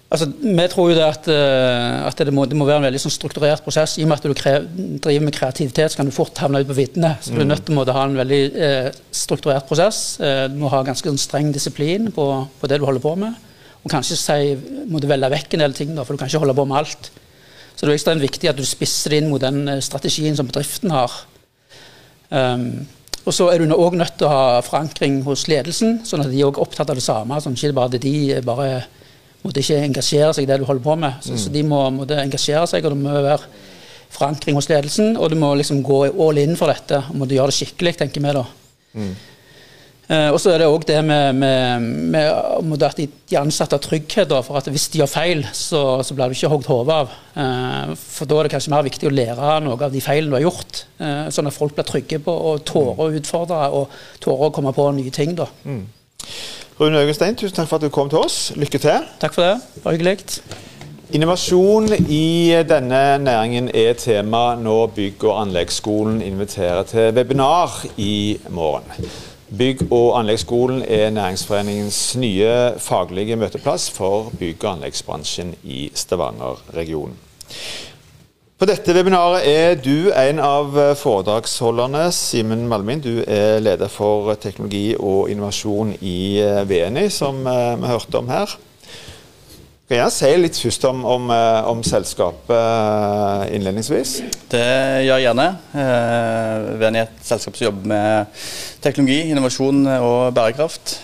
Altså, 0.07 0.29
vi 0.39 0.65
tror 0.71 0.91
jo 0.91 0.95
det 0.95 1.03
at, 1.03 1.25
at 2.07 2.21
det, 2.23 2.31
må, 2.31 2.45
det, 2.47 2.55
må, 2.55 2.63
være 2.63 2.79
en 2.79 2.85
veldig 2.87 3.01
sånn 3.03 3.11
strukturert 3.11 3.59
prosess. 3.65 3.97
I 3.99 4.05
og 4.05 4.07
med 4.07 4.21
at 4.21 4.27
du 4.29 4.37
krev, 4.39 4.69
driver 5.03 5.25
med 5.25 5.35
kreativitet, 5.35 5.91
så 5.91 5.99
kan 5.99 6.07
du 6.07 6.15
fort 6.15 6.39
havne 6.39 6.61
ut 6.63 6.69
på 6.69 6.77
viddene. 6.77 7.09
Så 7.19 7.33
du 7.33 7.41
er 7.41 7.43
mm. 7.43 7.51
nødt 7.51 7.65
til 7.67 7.81
å 7.81 7.97
ha 7.97 8.05
en 8.07 8.15
veldig 8.15 8.39
eh, 8.55 8.87
strukturert 9.11 9.67
prosess. 9.67 9.99
Eh, 10.23 10.45
du 10.53 10.55
må 10.61 10.71
ha 10.71 10.79
ganske 10.87 11.11
sånn 11.11 11.19
streng 11.19 11.51
disiplin 11.51 12.07
på, 12.15 12.29
på, 12.61 12.71
det 12.71 12.79
du 12.79 12.87
holder 12.87 13.03
på 13.03 13.17
med. 13.19 13.35
Og 13.83 13.91
kanskje 13.91 14.15
si, 14.21 14.55
må 14.87 15.03
du 15.03 15.09
velge 15.11 15.33
vekk 15.33 15.57
en 15.57 15.65
del 15.65 15.75
ting, 15.75 15.91
da, 15.97 16.07
for 16.07 16.15
du 16.15 16.23
kan 16.23 16.31
ikke 16.31 16.45
holde 16.45 16.55
på 16.55 16.67
med 16.71 16.79
alt. 16.85 17.11
Så 17.77 17.85
det 17.85 17.93
er 17.93 17.99
ekstremt 17.99 18.25
viktig 18.25 18.49
at 18.49 18.57
du 18.57 18.65
spisser 18.65 19.13
det 19.13 19.21
inn 19.21 19.29
mot 19.29 19.41
den 19.41 19.67
eh, 19.69 19.83
strategien 19.85 20.37
som 20.37 20.47
bedriften 20.49 20.93
har. 20.93 21.13
Um, 22.33 22.87
og 23.27 23.35
så 23.35 23.51
er 23.51 23.61
du 23.61 23.75
òg 23.75 23.95
nødt 23.99 24.17
til 24.17 24.27
å 24.27 24.31
ha 24.31 24.61
forankring 24.65 25.19
hos 25.27 25.45
ledelsen, 25.51 25.99
sånn 26.07 26.23
at 26.23 26.31
de 26.31 26.41
er 26.41 26.59
opptatt 26.63 26.89
av 26.89 26.97
det 26.97 27.05
samme. 27.05 27.37
sånn 27.43 27.57
ikke 27.59 27.75
bare 27.75 27.99
de 28.01 28.41
bare 28.45 28.69
måtte 29.43 29.61
ikke 29.61 29.81
engasjere 29.83 30.33
seg 30.33 30.47
i 30.47 30.49
det 30.49 30.59
du 30.61 30.65
holder 30.67 30.83
på 30.83 30.95
med. 30.99 31.19
Så, 31.21 31.35
mm. 31.35 31.41
så 31.43 31.53
de 31.53 31.63
må 31.67 31.81
måtte 31.93 32.19
engasjere 32.21 32.65
seg, 32.71 32.85
og 32.87 32.95
det 32.95 33.01
må 33.03 33.13
være 33.13 33.49
forankring 34.15 34.57
hos 34.57 34.69
ledelsen. 34.71 35.17
Og 35.19 35.31
du 35.31 35.37
må 35.39 35.53
liksom 35.59 35.83
gå 35.85 36.05
all 36.09 36.41
in 36.41 36.55
for 36.59 36.71
dette 36.71 37.03
og 37.03 37.19
måtte 37.21 37.37
gjøre 37.37 37.51
det 37.51 37.59
skikkelig, 37.59 37.97
tenker 37.99 38.23
vi 38.23 38.37
da. 38.39 38.45
Mm. 38.97 39.11
Uh, 40.07 40.29
og 40.31 40.37
så 40.39 40.53
er 40.53 40.61
det 40.61 40.67
òg 40.71 40.85
det 40.87 41.01
med, 41.03 41.35
med, 41.35 41.87
med, 42.63 42.83
at 42.87 42.99
de 43.01 43.37
ansatte 43.39 43.75
har 43.75 43.83
trygghet 43.83 44.31
for 44.45 44.55
at 44.55 44.69
hvis 44.71 44.87
de 44.93 45.01
gjør 45.01 45.09
feil, 45.11 45.43
så, 45.51 45.99
så 45.99 46.15
blir 46.15 46.31
du 46.31 46.37
ikke 46.37 46.51
hogd 46.53 46.69
hodet 46.71 46.95
av. 46.95 47.17
Uh, 47.35 47.91
for 47.99 48.29
da 48.29 48.37
er 48.37 48.47
det 48.47 48.53
kanskje 48.55 48.71
mer 48.71 48.87
viktig 48.87 49.09
å 49.09 49.11
lære 49.11 49.57
noe 49.65 49.75
av 49.75 49.91
de 49.91 50.03
feilene 50.03 50.31
du 50.31 50.37
har 50.39 50.45
gjort. 50.45 50.85
Uh, 51.01 51.27
sånn 51.33 51.51
at 51.51 51.57
folk 51.57 51.75
blir 51.75 51.89
trygge 51.89 52.21
på 52.23 52.31
å 52.31 52.55
tåre 52.63 52.95
å 53.03 53.11
utfordre 53.19 53.59
og 53.75 53.99
tåre 54.23 54.47
å 54.47 54.55
komme 54.55 54.71
på 54.75 54.87
nye 54.95 55.11
ting. 55.11 55.35
da. 55.35 55.49
Mm. 55.67 55.83
Rune 56.79 57.03
Øgenstein, 57.03 57.35
tusen 57.35 57.59
takk 57.59 57.67
for 57.67 57.81
at 57.81 57.89
du 57.89 57.91
kom 57.91 58.07
til 58.07 58.23
oss. 58.23 58.39
Lykke 58.55 58.79
til. 58.79 59.11
Takk 59.19 59.35
for 59.35 59.43
det. 59.43 59.83
Bare 59.83 59.97
hyggelig. 59.97 60.19
Innovasjon 61.17 61.91
i 62.07 62.51
denne 62.67 63.17
næringen 63.23 63.71
er 63.75 63.93
tema 63.99 64.55
når 64.55 64.91
bygg- 64.95 65.23
og 65.27 65.41
anleggsskolen 65.41 66.21
inviterer 66.21 66.83
til 66.87 67.15
webinar 67.15 67.81
i 67.97 68.37
morgen. 68.49 69.09
Bygg- 69.47 69.91
og 69.91 70.19
anleggsskolen 70.19 70.81
er 70.83 71.09
Næringsforeningens 71.09 72.17
nye 72.19 72.73
faglige 72.83 73.35
møteplass 73.35 73.91
for 73.91 74.31
bygg- 74.39 74.65
og 74.65 74.73
anleggsbransjen 74.73 75.53
i 75.63 75.91
Stavanger-regionen. 75.95 77.15
På 78.59 78.65
dette 78.65 78.91
webinaret 78.91 79.47
er 79.47 79.75
du 79.79 80.09
en 80.11 80.39
av 80.43 80.75
foredragsholderne. 80.99 82.11
Simen 82.11 82.67
Malmin, 82.67 82.99
du 82.99 83.23
er 83.27 83.59
leder 83.63 83.87
for 83.87 84.33
teknologi 84.33 84.95
og 84.99 85.29
innovasjon 85.31 85.93
i 86.01 86.41
VNI, 86.67 87.07
som 87.09 87.47
eh, 87.47 87.75
vi 87.79 87.87
hørte 87.87 88.17
om 88.19 88.27
her. 88.27 88.57
Kan 89.87 90.01
jeg 90.01 90.11
si 90.11 90.29
litt 90.35 90.57
først 90.59 90.83
om, 90.89 91.03
om, 91.07 91.29
eh, 91.31 91.67
om 91.71 91.83
selskapet 91.87 92.51
eh, 92.51 93.55
innledningsvis? 93.55 94.17
Det 94.51 94.63
gjør 95.07 95.21
jeg 95.21 95.27
gjerne. 95.29 95.45
Vi 95.71 96.89
er 96.89 96.97
et 97.05 97.21
selskap 97.23 97.55
som 97.55 97.69
jobber 97.69 97.91
med 97.93 98.41
teknologi, 98.83 99.21
innovasjon 99.31 99.85
og 99.95 100.33
bærekraft. 100.35 100.97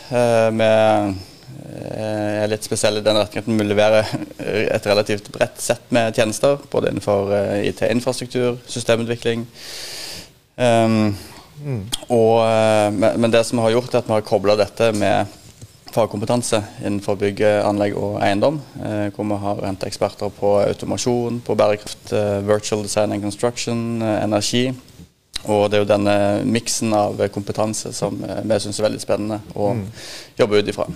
Eh, 1.74 2.44
er 2.44 2.52
litt 2.52 2.66
spesiell 2.66 3.00
i 3.00 3.04
den 3.06 3.18
retning 3.18 3.44
at 3.44 3.50
vi 3.62 3.68
leverer 3.68 4.10
et 4.76 4.88
relativt 4.90 5.30
bredt 5.34 5.62
sett 5.64 5.86
med 5.96 6.16
tjenester. 6.16 6.60
Både 6.72 6.92
innenfor 6.92 7.32
eh, 7.38 7.70
IT-infrastruktur, 7.70 8.60
systemutvikling. 8.70 9.46
Um, 10.56 11.16
mm. 11.64 11.80
og, 12.14 12.36
eh, 12.46 13.16
men 13.18 13.34
det 13.34 13.46
som 13.48 13.60
vi 13.60 13.66
har 13.68 13.78
gjort, 13.78 13.94
er 13.94 14.04
at 14.04 14.12
vi 14.12 14.18
har 14.18 14.28
kobla 14.28 14.58
dette 14.60 14.92
med 14.98 15.40
fagkompetanse 15.94 16.60
innenfor 16.82 17.18
bygg, 17.22 17.44
anlegg 17.64 17.98
og 17.98 18.18
eiendom. 18.26 18.60
hvor 19.16 19.28
vi 19.30 19.38
har 19.44 19.62
henta 19.66 19.88
eksperter 19.88 20.34
på 20.34 20.56
automasjon, 20.64 21.42
på 21.46 21.56
bærekraft, 21.56 22.14
virtual 22.48 22.84
design 22.84 23.14
and 23.14 23.22
construction, 23.22 24.02
energi. 24.02 24.74
Og 25.44 25.70
det 25.70 25.78
er 25.78 25.84
jo 25.84 25.90
denne 25.90 26.18
miksen 26.48 26.94
av 26.96 27.20
kompetanse 27.34 27.92
som 27.94 28.16
vi 28.22 28.60
syns 28.64 28.80
er 28.80 28.88
veldig 28.88 29.02
spennende 29.04 29.42
å 29.56 29.74
mm. 29.76 29.88
jobbe 30.40 30.62
ut 30.62 30.72
ifra. 30.72 30.88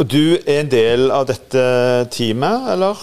Og 0.00 0.08
du 0.08 0.38
er 0.40 0.62
en 0.62 0.70
del 0.72 1.10
av 1.14 1.26
dette 1.28 1.64
teamet, 2.10 2.70
eller? 2.72 3.02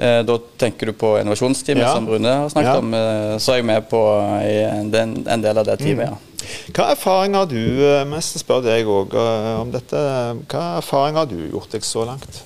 Eh, 0.00 0.22
da 0.24 0.38
tenker 0.56 0.88
du 0.88 0.96
på 0.96 1.12
innovasjonsteamet 1.20 1.84
ja. 1.84 1.92
som 1.94 2.08
Rune 2.08 2.32
har 2.42 2.48
snakket 2.48 2.72
ja. 2.72 2.78
om. 2.80 2.94
Eh, 2.96 3.36
så 3.38 3.52
er 3.52 3.60
jeg 3.60 3.68
med 3.68 3.88
på 3.90 4.00
en, 4.40 4.94
en, 5.28 5.44
del 5.44 5.60
av 5.60 5.68
det 5.68 5.76
teamet, 5.82 6.08
mm. 6.08 6.08
ja. 6.08 6.29
Hva 6.74 6.90
erfaringer 6.94 7.42
har 7.42 7.50
du, 7.50 7.64
eh, 7.86 8.04
mest 8.08 8.38
spør 8.42 8.62
deg 8.64 8.88
òg 8.88 9.16
om 9.60 9.72
dette, 9.72 10.04
hva 10.50 10.64
erfaringer 10.78 11.24
har 11.24 11.30
du 11.30 11.40
gjort 11.50 11.76
deg 11.76 11.86
så 11.86 12.06
langt? 12.08 12.44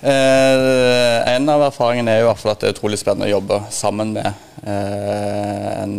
Eh, 0.00 1.34
en 1.34 1.50
av 1.52 1.66
erfaringene 1.68 2.14
er 2.14 2.22
jo 2.24 2.30
at 2.32 2.60
det 2.60 2.70
er 2.70 2.76
utrolig 2.76 3.00
spennende 3.00 3.28
å 3.28 3.36
jobbe 3.36 3.64
sammen 3.74 4.14
med 4.16 4.30
eh, 4.64 5.82
en 5.82 5.98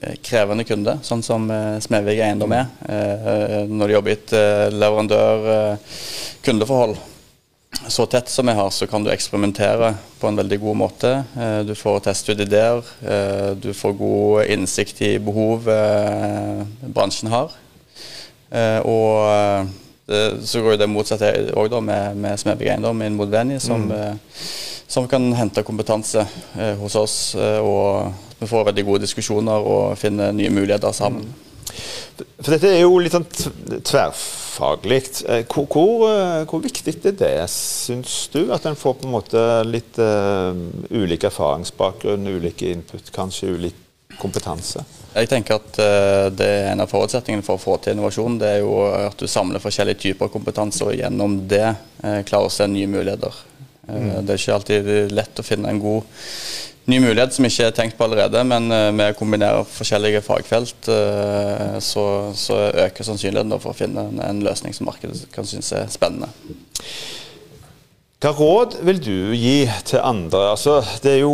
Eh, 0.00 0.14
krevende 0.24 0.64
kunde, 0.64 0.94
sånn 1.04 1.20
som 1.20 1.44
eh, 1.52 1.76
Smedvik 1.84 2.22
Eiendom 2.24 2.48
er. 2.56 2.72
Eh, 2.88 3.68
når 3.68 3.86
de 3.86 3.92
jobber 3.98 4.10
i 4.14 4.16
et 4.16 4.32
leverandør-kundeforhold 4.72 6.96
så 7.88 8.06
tett 8.06 8.28
som 8.28 8.46
vi 8.46 8.52
har, 8.52 8.70
så 8.70 8.86
kan 8.86 9.04
du 9.04 9.10
eksperimentere 9.10 9.94
på 10.20 10.28
en 10.28 10.36
veldig 10.36 10.58
god 10.60 10.76
måte. 10.76 11.10
Du 11.66 11.74
får 11.74 12.02
teste 12.04 12.32
ut 12.32 12.42
ideer. 12.44 12.84
Du 13.56 13.72
får 13.74 13.96
god 13.98 14.52
innsikt 14.52 15.02
i 15.02 15.10
behov 15.18 15.64
bransjen 16.82 17.32
har. 17.32 17.54
Og 18.84 19.68
så 20.44 20.62
går 20.62 20.78
det 20.80 20.90
motsatt 20.90 21.24
òg 21.56 21.76
med, 21.82 22.18
med 22.20 22.40
Smedvig 22.40 22.72
Eiendom 22.72 23.02
i 23.02 23.10
Modveni, 23.14 23.60
som, 23.62 23.86
mm. 23.88 24.18
som, 24.86 25.08
kan 25.08 25.30
hente 25.38 25.64
kompetanse 25.66 26.26
hos 26.80 26.98
oss. 26.98 27.18
og 27.36 28.12
vi 28.40 28.48
får 28.48 28.70
veldig 28.70 28.84
gode 28.88 29.04
diskusjoner 29.04 29.70
og 29.72 29.98
finner 30.00 30.32
nye 30.32 30.52
muligheter 30.52 30.92
sammen. 30.96 31.28
For 32.40 32.54
Dette 32.54 32.70
er 32.72 32.82
jo 32.82 32.98
litt 33.00 33.14
sånn 33.14 33.26
tverrfaglig. 33.86 35.00
Eh, 35.28 35.42
hvor, 35.50 35.66
hvor, 35.70 36.06
eh, 36.10 36.42
hvor, 36.48 36.62
viktig 36.64 36.96
er 36.98 37.16
det, 37.16 37.34
syns 37.52 38.22
du? 38.32 38.42
At 38.54 38.66
en 38.68 38.78
får 38.78 38.98
på 39.00 39.08
en 39.08 39.14
måte 39.14 39.44
litt 39.68 40.00
uh, 40.00 40.56
ulik 40.90 41.26
erfaringsbakgrunn, 41.28 42.28
ulike 42.28 42.72
input, 42.74 43.12
kanskje 43.14 43.54
ulik 43.56 44.16
kompetanse? 44.20 44.84
Jeg 45.14 45.30
tenker 45.30 45.56
at 45.56 45.78
det 46.36 46.46
er 46.46 46.66
En 46.70 46.82
av 46.84 46.90
forutsetningene 46.90 47.42
for 47.42 47.58
å 47.58 47.62
få 47.62 47.76
til 47.82 47.96
innovasjon, 47.96 48.36
det 48.38 48.50
er 48.56 48.58
jo 48.62 48.74
at 48.86 49.16
du 49.18 49.26
samler 49.30 49.62
forskjellige 49.62 50.02
typer 50.04 50.30
kompetanse, 50.30 50.84
og 50.86 50.94
gjennom 50.94 51.38
det 51.50 51.64
klarer 52.28 52.46
å 52.46 52.52
se 52.52 52.68
nye 52.70 52.90
muligheter. 52.90 53.40
Mm. 53.88 54.10
Det 54.22 54.34
er 54.34 54.38
ikke 54.38 54.54
alltid 54.54 54.90
lett 55.16 55.40
å 55.40 55.46
finne 55.46 55.72
en 55.72 55.80
god 55.82 56.20
ny 56.88 56.98
mulighet 57.02 57.34
som 57.34 57.46
ikke 57.46 57.68
er 57.68 57.74
tenkt 57.76 57.96
på 57.98 58.06
allerede, 58.06 58.42
men 58.48 58.68
med 58.70 59.04
eh, 59.04 59.12
å 59.12 59.18
kombinere 59.18 59.64
forskjellige 59.68 60.22
fagfelt, 60.24 60.88
eh, 60.90 61.78
så, 61.84 62.04
så 62.36 62.60
øker 62.86 63.06
sannsynligheten 63.06 63.60
for 63.60 63.74
å 63.74 63.76
finne 63.76 64.06
en 64.26 64.44
løsning 64.44 64.76
som 64.76 64.88
markedet 64.88 65.26
kan 65.34 65.48
synes 65.48 65.72
er 65.76 65.90
spennende. 65.92 66.30
Hva 68.20 68.34
råd 68.36 68.74
vil 68.84 68.98
du 69.00 69.14
gi 69.32 69.64
til 69.88 70.02
andre? 70.04 70.50
Altså, 70.50 70.80
er 71.08 71.22
jo, 71.22 71.32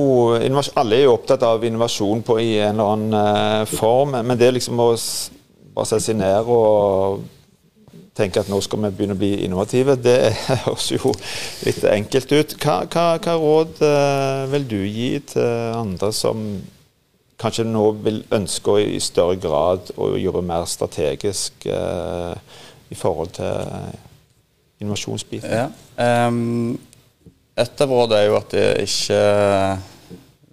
alle 0.78 1.00
er 1.00 1.08
jo 1.08 1.16
opptatt 1.16 1.42
av 1.42 1.64
innovasjon 1.66 2.22
på 2.26 2.36
i 2.38 2.52
en 2.60 2.76
eller 2.76 2.92
annen 2.92 3.16
eh, 3.22 3.70
form, 3.70 4.14
men 4.22 4.38
det 4.38 4.52
liksom 4.54 4.78
å 4.82 4.92
bare 5.76 5.88
sette 5.88 6.04
seg 6.08 6.20
ned 6.20 6.46
og 6.46 7.24
tenker 8.16 8.42
at 8.42 8.50
nå 8.50 8.60
skal 8.64 8.80
vi 8.86 8.92
begynne 8.96 9.16
å 9.16 9.20
bli 9.20 9.32
innovative. 9.44 9.96
Det 10.00 10.16
høres 10.48 10.88
jo 10.94 11.12
litt 11.66 11.84
enkelt 11.90 12.32
ut. 12.32 12.56
Hva, 12.62 12.78
hva, 12.90 13.06
hva 13.22 13.36
råd 13.40 13.82
uh, 13.84 14.46
vil 14.52 14.66
du 14.70 14.80
gi 14.84 15.10
til 15.34 15.76
andre 15.76 16.12
som 16.16 16.46
kanskje 17.36 17.66
nå 17.68 17.84
vil 18.04 18.22
ønske 18.32 18.78
i 18.80 19.00
større 19.04 19.36
grad 19.40 19.92
å 20.00 20.14
jobbe 20.16 20.44
mer 20.46 20.64
strategisk 20.70 21.68
uh, 21.68 22.32
i 22.88 22.96
forhold 22.96 23.34
til 23.36 23.92
innovasjonsbiten? 24.80 25.52
Ja. 25.52 25.68
Um, 26.28 26.78
et 27.56 27.80
av 27.80 27.92
rådene 27.92 28.20
er 28.20 28.26
jo 28.30 28.38
at 28.38 28.50
det 28.52 28.64
ikke 28.84 29.20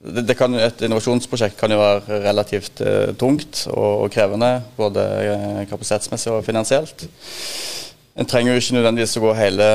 det, 0.04 0.26
det 0.28 0.36
kan, 0.36 0.56
et 0.60 0.82
innovasjonsprosjekt 0.84 1.58
kan 1.60 1.72
jo 1.72 1.80
være 1.80 2.22
relativt 2.26 2.82
uh, 2.84 3.12
tungt 3.20 3.66
og, 3.72 4.06
og, 4.06 4.10
krevende, 4.12 4.58
både 4.78 5.04
uh, 5.04 5.62
kapasitetsmessig 5.70 6.34
og 6.34 6.44
finansielt. 6.46 7.06
En 8.20 8.28
trenger 8.30 8.54
jo 8.54 8.62
ikke 8.62 8.78
nødvendigvis 8.78 9.18
å 9.18 9.24
gå 9.24 9.36
hele 9.38 9.70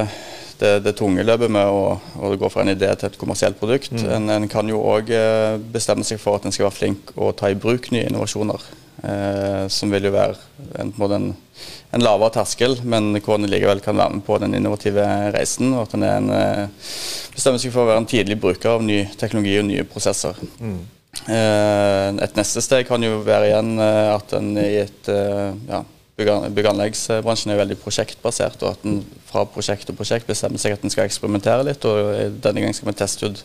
det, 0.59 0.73
det 0.85 0.95
tunge 0.99 1.25
løpet 1.25 1.51
med 1.55 1.71
å, 1.71 1.95
å, 2.19 2.33
gå 2.39 2.51
fra 2.53 2.65
en 2.65 2.75
idé 2.75 2.91
til 2.99 3.09
et 3.09 3.19
kommersielt 3.19 3.59
produkt. 3.61 3.95
Mm. 3.95 4.11
En, 4.17 4.35
en, 4.37 4.49
kan 4.53 4.69
jo 4.69 4.83
òg 4.85 5.15
uh, 5.15 5.57
bestemme 5.73 6.05
seg 6.07 6.21
for 6.23 6.39
at 6.39 6.47
en 6.47 6.55
skal 6.55 6.69
være 6.69 6.81
flink 6.83 7.15
og 7.17 7.37
ta 7.39 7.51
i 7.51 7.59
bruk 7.59 7.91
nye 7.95 8.11
innovasjoner. 8.11 8.69
Som 9.71 9.93
vil 9.93 10.09
jo 10.09 10.11
være 10.11 10.35
en, 10.83 10.89
en, 10.91 11.27
en 11.95 12.03
lavere 12.03 12.33
terskel, 12.35 12.73
men 12.83 13.13
hvor 13.23 13.39
en 13.39 13.47
likevel 13.47 13.79
kan 13.85 13.95
være 13.95 14.17
med 14.17 14.25
på 14.27 14.41
den 14.43 14.57
innovative 14.59 15.05
reisen. 15.37 15.71
og 15.77 15.85
at 15.87 15.95
en 15.95 16.07
en 16.09 16.31
bestemmer 17.39 17.63
seg 17.63 17.75
for 17.75 17.85
å 17.85 17.93
være 17.93 18.03
en 18.03 18.09
tidlig 18.11 18.39
bruker 18.43 18.73
av 18.75 18.83
ny 18.83 19.05
teknologi 19.21 19.59
og 19.61 19.69
nye 19.69 19.87
prosesser. 19.87 20.39
Mm. 20.59 20.81
et 21.29 22.37
neste 22.39 22.63
steg 22.63 22.87
kan 22.87 23.03
jo 23.03 23.23
være 23.27 23.49
igjen 23.49 23.79
eh, 23.83 24.11
at 24.13 24.35
en 24.37 24.51
i 24.61 24.75
et 24.83 25.09
eh, 25.11 25.55
ja, 25.71 25.81
bygg- 26.19 26.31
og 26.31 26.71
anleggsbransjen 26.73 27.55
er 27.55 27.61
veldig 27.63 27.79
prosjektbasert, 27.81 28.63
og 28.63 28.77
at 28.77 28.87
en 28.87 29.01
fra 29.29 29.45
prosjekt 29.49 29.87
til 29.89 29.97
prosjekt 29.99 30.29
bestemmer 30.29 30.61
seg 30.61 30.77
at 30.77 30.85
en 30.85 30.93
skal 30.93 31.09
eksperimentere 31.09 31.67
litt. 31.67 31.85
og 31.89 32.39
Denne 32.43 32.63
gangen 32.63 32.77
skal 32.77 32.91
vi 32.91 32.97
teste 32.99 33.31
ut 33.31 33.43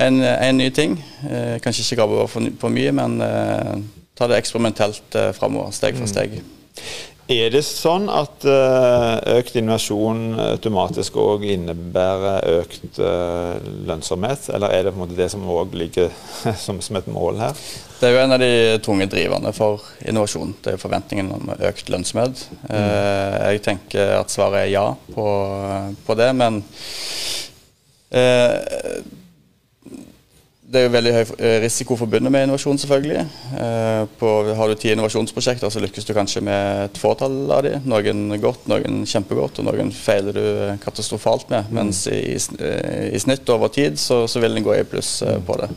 en, 0.00 0.20
en 0.22 0.58
ny 0.58 0.70
ting. 0.74 0.98
Eh, 1.28 1.56
kanskje 1.62 1.86
ikke 1.86 2.02
grave 2.02 2.18
over 2.18 2.30
for, 2.30 2.52
for, 2.62 2.74
mye, 2.74 2.94
men 2.96 3.18
eh, 3.26 3.74
ta 4.20 4.28
det 4.28 4.36
eksperimentelt 4.42 5.16
eh, 5.16 5.30
framover, 5.36 5.72
steg 5.72 5.96
for 5.96 6.04
mm. 6.04 6.12
steg. 6.12 6.42
Er 7.30 7.52
det 7.54 7.60
sånn 7.62 8.08
at 8.10 8.42
uh, 8.42 9.20
økt 9.36 9.54
innovasjon 9.54 10.34
automatisk 10.48 11.14
òg 11.22 11.44
innebærer 11.52 12.42
økt 12.56 12.98
uh, 12.98 13.54
lønnsomhet, 13.86 14.48
eller 14.50 14.74
er 14.74 14.82
det 14.88 14.92
på 14.92 14.98
en 14.98 15.04
måte 15.04 15.18
det 15.18 15.28
som 15.30 15.44
òg 15.46 15.76
ligger 15.78 16.10
som, 16.64 16.80
som, 16.82 16.98
et 16.98 17.06
mål 17.06 17.38
her? 17.38 17.62
Det 18.00 18.08
er 18.08 18.16
jo 18.16 18.24
en 18.24 18.34
av 18.34 18.42
de 18.42 18.50
tunge 18.82 19.06
driverne 19.12 19.54
for 19.54 19.86
innovasjon. 20.02 20.56
Det 20.64 20.74
er 20.74 20.82
forventningen 20.82 21.30
om 21.36 21.54
økt 21.54 21.92
lønnsomhet. 21.92 22.42
Mm. 22.64 22.74
Jeg 22.74 23.62
tenker 23.68 24.14
at 24.16 24.34
svaret 24.34 24.64
er 24.64 24.72
ja 24.72 24.86
på, 25.14 25.28
på 26.06 26.18
det, 26.18 26.30
men 26.40 26.62
det 30.70 30.78
er 30.78 30.86
jo 30.86 30.92
veldig 30.94 31.12
høy 31.14 31.22
eh, 31.42 31.56
risiko 31.64 31.96
forbundet 31.98 32.30
med 32.30 32.44
innovasjon, 32.46 32.78
selvfølgelig. 32.78 33.24
Eh, 33.58 34.02
på, 34.20 34.30
har 34.54 34.70
du 34.70 34.78
ti 34.78 34.92
innovasjonsprosjekter, 34.92 35.72
så 35.72 35.82
lykkes 35.82 36.06
du 36.06 36.14
kanskje 36.14 36.44
med 36.46 36.84
et 36.84 37.00
fåtall 37.00 37.38
av 37.50 37.64
de. 37.66 37.74
Noen 37.90 38.36
godt, 38.42 38.68
noen 38.70 39.02
kjempegodt, 39.08 39.58
og 39.58 39.66
noen 39.66 39.90
feiler 39.94 40.38
du 40.38 40.46
katastrofalt 40.84 41.50
med. 41.50 41.72
Mens 41.74 42.04
i, 42.10 42.36
i 42.38 43.22
snitt 43.22 43.50
over 43.50 43.72
tid 43.74 43.98
så, 43.98 44.22
så 44.30 44.42
vil 44.42 44.54
den 44.54 44.66
gå 44.66 44.78
i 44.78 44.86
pluss 44.86 45.16
eh, 45.26 45.40
på 45.42 45.58
det. 45.58 45.72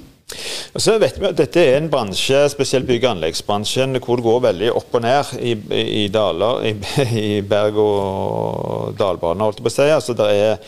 Og 0.73 0.81
så 0.81 0.95
vet 1.01 1.19
vi 1.19 1.27
at 1.29 1.37
Dette 1.37 1.61
er 1.61 1.77
en 1.77 1.89
bransje, 1.91 2.39
spesielt 2.49 2.87
bygg- 2.89 3.03
og 3.05 3.11
anleggsbransjen, 3.17 3.99
hvor 4.01 4.17
det 4.17 4.25
går 4.25 4.41
veldig 4.47 4.71
opp 4.73 4.97
og 4.97 5.05
ned 5.05 5.35
i, 5.37 5.53
i 6.03 6.07
daler, 6.13 6.65
i, 6.71 6.73
i 7.27 7.29
berg- 7.45 7.79
og 7.83 8.97
dalbaner, 8.97 9.45
holdt 9.45 9.61
jeg 9.61 9.67
på 9.67 9.73
å 9.73 9.77
si. 9.77 9.89
Altså, 9.93 10.17
det 10.17 10.29
er 10.33 10.59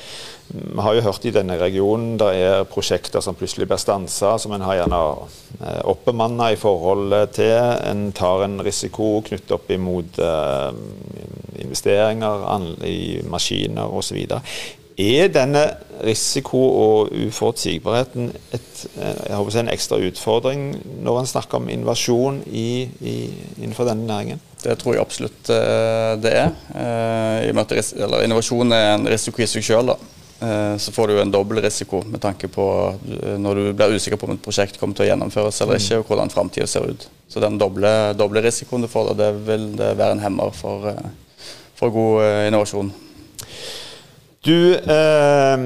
vi 0.48 0.82
har 0.82 0.94
jo 0.94 1.02
hørt 1.02 1.26
i 1.26 1.34
denne 1.34 1.56
regionen 1.58 2.20
det 2.22 2.28
er 2.38 2.68
prosjekter 2.70 3.24
som 3.24 3.36
plutselig 3.38 3.66
blir 3.66 3.82
stansa, 3.82 4.36
som 4.38 4.54
en 4.54 4.64
har 4.66 4.78
gjerne 4.78 5.00
eh, 5.58 5.82
oppbemanna 5.90 6.52
i 6.54 6.60
forhold 6.60 7.16
til. 7.34 7.56
En 7.90 8.12
tar 8.16 8.46
en 8.46 8.60
risiko 8.64 9.24
knyttet 9.26 9.56
opp 9.58 9.72
imot 9.74 10.20
eh, 10.22 10.70
investeringer 11.66 12.70
i 12.86 13.24
maskiner 13.26 13.90
osv. 13.98 14.22
Er 14.96 15.28
denne 15.28 15.76
risiko- 16.06 16.72
og 16.72 17.10
uforutsigbarheten 17.12 18.30
et, 18.54 18.88
eh, 18.96 19.60
en 19.60 19.70
ekstra 19.70 19.98
utfordring 20.00 20.78
når 21.04 21.20
en 21.20 21.28
snakker 21.28 21.58
om 21.58 21.70
innovasjon 21.70 22.44
i, 22.48 22.88
i, 23.02 23.16
innenfor 23.60 23.90
denne 23.90 24.08
næringen? 24.08 24.40
Det 24.64 24.78
tror 24.80 24.94
jeg 24.94 25.02
absolutt 25.02 25.52
det 26.24 26.32
er. 26.32 26.52
Innovasjon 28.24 28.72
er 28.72 28.96
en 28.96 29.08
risiko 29.08 29.44
i 29.44 29.46
seg 29.46 29.64
sjøl. 29.64 29.92
Så 30.80 30.92
får 30.92 31.08
du 31.08 31.20
en 31.22 31.32
dobbel 31.32 31.62
risiko 31.62 32.02
med 32.04 32.22
tanke 32.22 32.48
på 32.48 32.66
når 33.38 33.56
du 33.56 33.74
blir 33.74 33.94
usikker 33.94 34.18
på 34.18 34.26
om 34.26 34.34
et 34.34 34.42
prosjekt 34.42 34.80
kommer 34.80 34.96
til 34.96 35.06
å 35.06 35.10
gjennomføres 35.12 35.62
eller 35.62 35.78
ikke, 35.78 36.00
og 36.00 36.10
hvordan 36.10 36.34
framtida 36.34 36.68
ser 36.68 36.90
ut. 36.90 37.08
Så 37.30 37.44
den 37.44 37.60
doble, 37.62 38.16
doble, 38.18 38.42
risikoen 38.42 38.82
du 38.82 38.90
får, 38.90 39.14
det 39.20 39.32
vil 39.46 39.76
det 39.78 39.94
være 40.00 40.18
en 40.18 40.26
hemmer 40.26 40.56
for, 40.56 40.92
for 41.78 41.94
god 41.94 42.48
innovasjon. 42.48 42.94
Du 44.46 44.76
eh, 44.78 45.62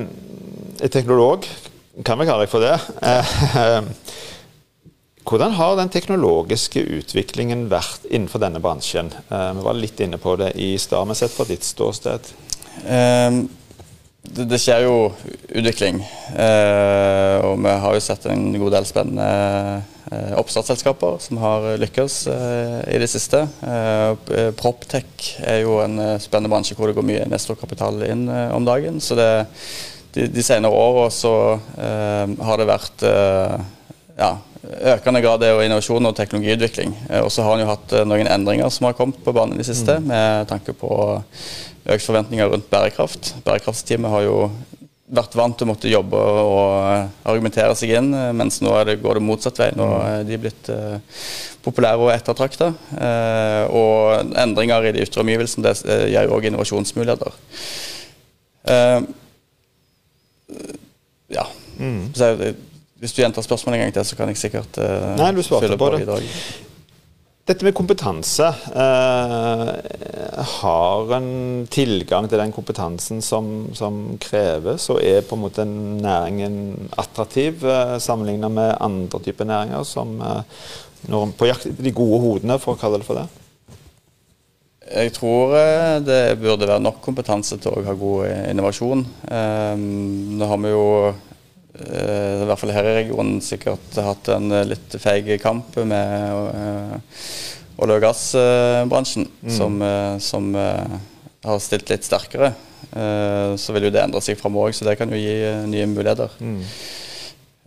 er 0.80 0.92
teknolog, 0.92 1.44
kan 2.08 2.16
vi 2.16 2.28
kalle 2.30 2.46
deg 2.46 2.52
for 2.52 2.64
det. 2.64 2.78
Eh, 3.04 3.82
hvordan 5.28 5.58
har 5.58 5.76
den 5.76 5.92
teknologiske 5.92 6.86
utviklingen 7.02 7.66
vært 7.74 8.08
innenfor 8.08 8.40
denne 8.40 8.62
bransjen? 8.64 9.12
Eh, 9.28 9.50
vi 9.58 9.66
var 9.66 9.76
litt 9.76 10.00
inne 10.00 10.20
på 10.22 10.38
det 10.40 10.54
i 10.56 10.78
stad, 10.80 11.10
men 11.10 11.20
sett 11.20 11.36
fra 11.36 11.48
ditt 11.50 11.68
ståsted. 11.68 12.32
Um, 12.86 13.42
det, 14.24 14.46
det, 14.48 14.62
skjer 14.64 14.86
jo 14.86 14.96
utvikling. 15.50 16.00
Eh, 16.40 17.36
og 17.44 17.60
vi 17.60 17.76
har 17.84 18.00
jo 18.00 18.06
sett 18.08 18.30
en 18.32 18.48
god 18.62 18.78
del 18.78 18.88
spennende 18.88 19.28
eh, 19.28 19.99
oppstartsselskaper 20.10 21.20
som 21.22 21.38
har 21.44 21.68
lykkes 21.82 22.16
eh, 22.34 22.76
i 22.96 23.00
det 23.02 23.10
siste. 23.12 23.44
Proptech 24.60 25.32
er 25.46 25.62
jo 25.64 25.80
en 25.84 26.00
spennende 26.22 26.52
bransje 26.52 26.78
hvor 26.78 26.90
det 26.90 26.98
går 26.98 27.08
mye 27.08 27.30
nestorkapital 27.30 28.02
inn 28.08 28.26
om 28.30 28.66
dagen. 28.66 28.98
Så 29.04 29.18
det, 29.20 29.30
de, 30.16 30.28
de 30.34 30.46
senere 30.46 30.74
åra 30.74 31.10
så 31.14 31.34
har 31.78 32.62
det 32.62 32.70
vært 32.70 33.06
ja, 34.20 34.32
økende 34.96 35.22
grad 35.24 35.46
av 35.46 35.62
innovasjon 35.64 36.10
og 36.10 36.16
teknologiutvikling. 36.18 36.96
Og 37.22 37.30
så 37.34 37.46
har 37.46 37.56
en 37.56 37.64
jo 37.64 37.72
hatt 37.72 37.96
noen 38.10 38.30
endringer 38.30 38.72
som 38.74 38.90
har 38.90 38.98
kommet 38.98 39.22
på 39.24 39.36
banen 39.36 39.56
i 39.58 39.62
det 39.62 39.70
siste, 39.70 40.00
mm. 40.00 40.10
med 40.10 40.50
tanke 40.50 40.76
på 40.78 40.90
økt 41.90 42.06
forventninger 42.06 42.50
rundt 42.52 42.70
bærekraft. 42.72 43.34
Bærekraftsteamet 43.46 44.12
har 44.12 44.26
jo 44.26 44.36
vært 45.10 45.36
vant 45.38 45.58
til 45.58 45.66
å 45.66 45.70
måtte 45.72 45.90
jobbe 45.90 46.20
og 46.20 47.30
argumentere 47.30 47.74
seg 47.78 47.96
inn, 47.98 48.12
mens 48.38 48.60
nå 48.62 48.76
det, 48.86 49.00
går 49.02 49.18
det 49.18 49.26
motsatt 49.26 49.62
vei. 49.62 49.70
Nå 49.78 49.88
er 50.06 50.28
de 50.28 50.40
blitt 50.42 50.70
uh, 50.70 51.02
populære 51.66 52.06
og 52.06 52.14
ettertrakta. 52.14 52.72
Uh, 52.94 53.64
og 53.74 54.36
endringer 54.40 54.90
i 54.90 54.94
de 54.96 55.04
ytre 55.06 55.24
omgivelsene 55.26 55.66
det 55.66 56.00
gir 56.14 56.30
jo 56.30 56.38
òg 56.38 56.50
innovasjonsmuligheter. 56.52 57.38
Uh, 58.70 59.02
ja. 61.34 61.50
Mm. 61.80 62.10
Så, 62.14 62.34
hvis 63.00 63.16
du 63.16 63.22
gjentar 63.24 63.46
spørsmålet 63.46 63.80
en 63.80 63.88
gang 63.88 63.98
til, 63.98 64.10
så 64.10 64.18
kan 64.20 64.30
jeg 64.30 64.42
sikkert 64.42 64.82
Nei, 65.18 65.32
du 65.34 65.42
svarte 65.46 65.72
på, 65.74 65.86
på 65.86 65.94
det. 65.96 66.04
Videre. 66.06 66.68
Dette 67.50 67.66
med 67.66 67.74
kompetanse. 67.74 68.46
Eh, 68.78 69.70
har 70.62 71.14
en 71.16 71.30
tilgang 71.74 72.28
til 72.30 72.38
den 72.38 72.52
kompetansen 72.54 73.24
som, 73.26 73.72
som, 73.74 73.96
kreves, 74.22 74.86
og 74.94 75.02
er 75.02 75.26
på 75.26 75.34
en 75.34 75.42
måte 75.48 75.66
næringen 75.66 76.92
attraktiv 77.02 77.66
eh, 77.66 77.96
sammenlignet 77.98 78.54
med 78.54 78.76
andre 78.78 79.22
typer 79.26 79.50
næringer, 79.50 79.82
som 79.82 80.14
eh, 80.22 80.62
når, 81.10 81.34
på 81.40 81.50
jakt 81.50 81.66
etter 81.72 81.88
de 81.88 81.96
gode 81.98 82.20
hodene, 82.22 82.60
for 82.62 82.78
å 82.78 82.82
kalle 82.84 83.02
det 83.02 83.10
for 83.10 83.18
det? 83.18 83.26
Jeg 84.90 85.16
tror 85.18 85.58
eh, 85.58 85.96
det 86.06 86.22
burde 86.44 86.70
være 86.70 86.86
nok 86.86 87.02
kompetanse 87.02 87.58
til 87.58 87.74
å 87.74 87.86
ha 87.90 87.98
god 87.98 88.30
innovasjon. 88.52 89.02
Eh, 89.26 89.74
nå 90.38 90.54
har 90.54 90.62
vi 90.68 90.76
jo 90.78 90.86
i 91.80 92.48
hvert 92.50 92.60
fall 92.62 92.74
her 92.76 92.88
i 92.88 92.96
regionen 93.02 93.40
sikkert 93.44 94.00
hatt 94.04 94.32
en 94.34 94.52
eh, 94.52 94.68
litt 94.68 94.96
feig 95.02 95.32
kamp 95.44 95.78
med 95.88 96.54
eh, 96.54 97.20
olje- 97.80 98.00
og 98.00 98.04
gassbransjen, 98.04 99.30
mm. 99.40 99.52
som, 99.56 99.78
som 100.20 100.50
har 100.52 101.62
stilt 101.64 101.88
litt 101.88 102.04
sterkere. 102.04 102.50
Så 102.92 103.72
vil 103.72 103.86
jo 103.88 103.92
det 103.96 104.02
endre 104.02 104.20
seg 104.24 104.36
framover, 104.36 104.74
så 104.76 104.84
det 104.84 104.98
kan 105.00 105.08
jo 105.14 105.16
gi 105.16 105.38
nye 105.72 105.86
muligheter. 105.88 106.34
Mm. 106.44 106.58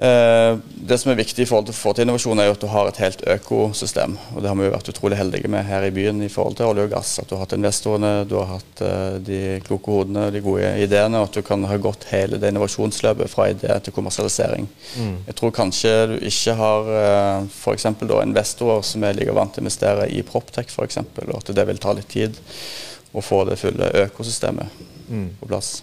Eh, 0.02 0.56
det 0.88 0.96
som 0.98 1.12
er 1.12 1.18
viktig 1.20 1.44
i 1.44 1.46
forhold 1.46 1.68
til 1.68 1.76
å 1.76 1.78
få 1.78 1.92
til 1.94 2.02
innovasjon, 2.02 2.40
er 2.42 2.48
jo 2.48 2.54
at 2.56 2.62
du 2.64 2.66
har 2.72 2.88
et 2.90 2.98
helt 2.98 3.20
økosystem. 3.36 4.16
og 4.34 4.42
Det 4.42 4.50
har 4.50 4.56
vi 4.58 4.64
jo 4.66 4.72
vært 4.72 4.90
utrolig 4.90 5.18
heldige 5.20 5.50
med 5.52 5.62
her 5.68 5.86
i 5.86 5.92
byen 5.94 6.24
i 6.26 6.30
forhold 6.32 6.56
til 6.58 6.72
olje 6.72 6.88
og 6.88 6.94
gass. 6.96 7.12
At 7.22 7.28
du 7.30 7.36
har 7.36 7.44
hatt 7.44 7.54
investorene, 7.54 8.10
du 8.26 8.34
har 8.40 8.50
hatt 8.56 8.82
uh, 8.82 9.20
de 9.22 9.60
kloke 9.62 9.94
hodene, 9.94 10.26
de 10.34 10.42
gode 10.42 10.72
ideene, 10.82 11.20
og 11.20 11.30
at 11.30 11.38
du 11.38 11.46
kan 11.46 11.62
ha 11.70 11.78
gått 11.78 12.08
hele 12.10 12.40
det 12.42 12.50
innovasjonsløpet 12.50 13.30
fra 13.30 13.46
idé 13.52 13.78
til 13.78 13.94
kommersialisering. 13.94 14.66
Mm. 14.98 15.16
Jeg 15.30 15.38
tror 15.38 15.54
kanskje 15.62 15.96
du 16.10 16.18
ikke 16.18 16.58
har 16.58 16.90
uh, 16.90 17.46
f.eks. 17.46 17.92
investorer 18.02 18.82
som 18.90 19.06
er 19.06 19.14
like 19.20 19.38
vant 19.38 19.54
til 19.54 19.62
å 19.62 19.68
investere 19.68 20.10
i 20.10 20.24
Proptech 20.26 20.74
f.eks., 20.74 20.98
og 21.28 21.36
at 21.38 21.54
det 21.54 21.68
vil 21.70 21.78
ta 21.78 21.94
litt 21.94 22.10
tid 22.10 22.42
å 23.14 23.22
få 23.22 23.44
det 23.46 23.60
fulle 23.60 23.94
økosystemet 24.08 24.82
mm. 25.06 25.28
på 25.38 25.52
plass. 25.52 25.76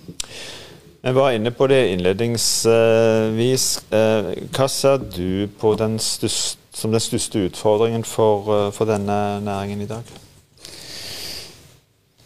Vi 1.02 1.12
var 1.12 1.32
inne 1.32 1.52
på 1.52 1.68
det 1.68 1.94
innledningsvis. 1.94 3.66
Eh, 3.92 4.26
hva 4.52 4.66
ser 4.68 4.98
du 5.00 5.48
på 5.60 5.72
den 5.80 5.96
største, 6.04 6.60
som 6.76 6.92
den 6.92 7.00
største 7.00 7.46
utfordringen 7.48 8.04
for, 8.04 8.50
eh, 8.56 8.72
for, 8.76 8.86
denne 8.86 9.40
næringen 9.40 9.82
i 9.82 9.88
dag? 9.88 10.04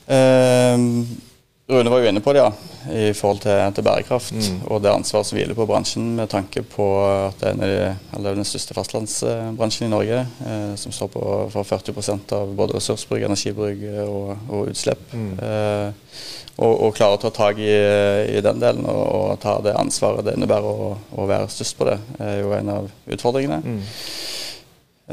Um, 0.10 1.08
Rune 1.84 1.92
var 1.92 2.00
jo 2.00 2.08
inne 2.08 2.22
på 2.24 2.32
det, 2.32 2.40
ja, 2.40 2.52
i 2.96 3.14
forhold 3.16 3.42
til, 3.44 3.60
til 3.76 3.84
bærekraft 3.84 4.36
mm. 4.36 4.60
og 4.72 4.80
det 4.84 4.92
ansvaret 4.92 5.28
som 5.28 5.36
hviler 5.36 5.58
på 5.58 5.66
bransjen, 5.68 6.14
med 6.16 6.30
tanke 6.32 6.64
på 6.64 6.86
at 7.04 7.42
det 7.44 7.68
er 7.68 7.98
de, 8.16 8.24
den 8.24 8.48
største 8.48 8.76
fastlandsbransjen 8.78 9.90
i 9.90 9.92
Norge, 9.92 10.22
eh, 10.48 10.72
som 10.80 10.96
står 10.96 11.12
på 11.12 11.26
for 11.52 11.68
40% 11.68 12.32
av 12.38 12.56
både 12.56 12.78
ressursbruk, 12.78 13.20
energibruk 13.28 13.84
og, 14.06 14.32
og 14.48 14.72
utslipp. 14.72 15.04
Mm. 15.12 15.36
Eh, 15.44 16.16
og, 16.54 16.72
og, 16.72 16.90
klare 16.96 17.18
å 17.18 17.22
ta 17.26 17.34
tak 17.36 17.60
i, 17.60 17.76
i 18.38 18.42
den 18.46 18.64
delen 18.64 18.88
og, 18.88 19.04
og, 19.04 19.30
ta 19.44 19.58
det 19.66 19.76
ansvaret 19.76 20.24
det 20.24 20.38
innebærer 20.38 20.68
å, 20.88 20.92
å, 21.18 21.28
være 21.28 21.52
størst 21.52 21.80
på 21.80 21.90
det, 21.90 21.98
er 22.24 22.44
jo 22.46 22.56
en 22.56 22.76
av 22.78 22.92
utfordringene. 23.12 23.60
Mm. 23.60 23.80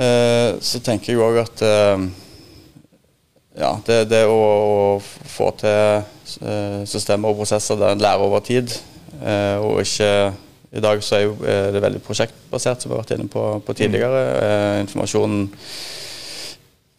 Eh, 0.06 0.50
så 0.62 0.82
tenker 0.86 1.16
jeg 1.16 1.24
òg 1.24 1.42
at 1.42 1.66
eh, 1.66 2.10
ja, 3.58 3.72
det, 3.86 4.04
det 4.10 4.24
å, 4.30 4.38
å, 4.38 4.98
få 5.00 5.50
til 5.58 6.02
eh, 6.46 6.82
systemer 6.88 7.32
og 7.32 7.40
prosesser 7.42 7.78
der 7.80 7.96
en 7.96 8.02
lærer 8.02 8.26
over 8.26 8.44
tid, 8.46 8.72
eh, 9.22 9.56
og 9.58 9.82
ikke 9.82 10.10
I 10.70 10.82
dag 10.84 11.00
så 11.02 11.16
er 11.16 11.24
jo, 11.24 11.32
det 11.42 11.80
veldig 11.82 12.02
prosjektbasert, 12.06 12.82
som 12.82 12.92
vi 12.92 12.94
har 12.94 13.02
vært 13.02 13.16
inne 13.16 13.26
på, 13.30 13.42
på 13.66 13.74
tidligere. 13.74 14.20
Eh, 14.38 14.74
informasjonen 14.84 15.48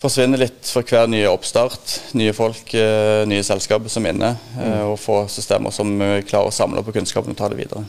forsvinner 0.02 0.42
litt 0.42 0.66
for 0.68 0.84
hver 0.84 1.08
nye 1.08 1.30
oppstart. 1.30 1.94
Nye 2.20 2.34
folk, 2.36 2.74
eh, 2.76 3.22
nye 3.30 3.46
selskap 3.46 3.88
som 3.94 4.06
er 4.06 4.16
inne. 4.16 4.34
Eh, 4.58 4.66
mm. 4.66 4.90
Og 4.90 4.98
få 5.00 5.22
systemer 5.32 5.72
som 5.72 5.94
klarer 6.28 6.50
å 6.50 6.56
samle 6.56 6.84
på 6.84 6.96
kunnskapen 6.98 7.32
og 7.32 7.40
ta 7.40 7.48
det 7.48 7.62
videre. 7.62 7.86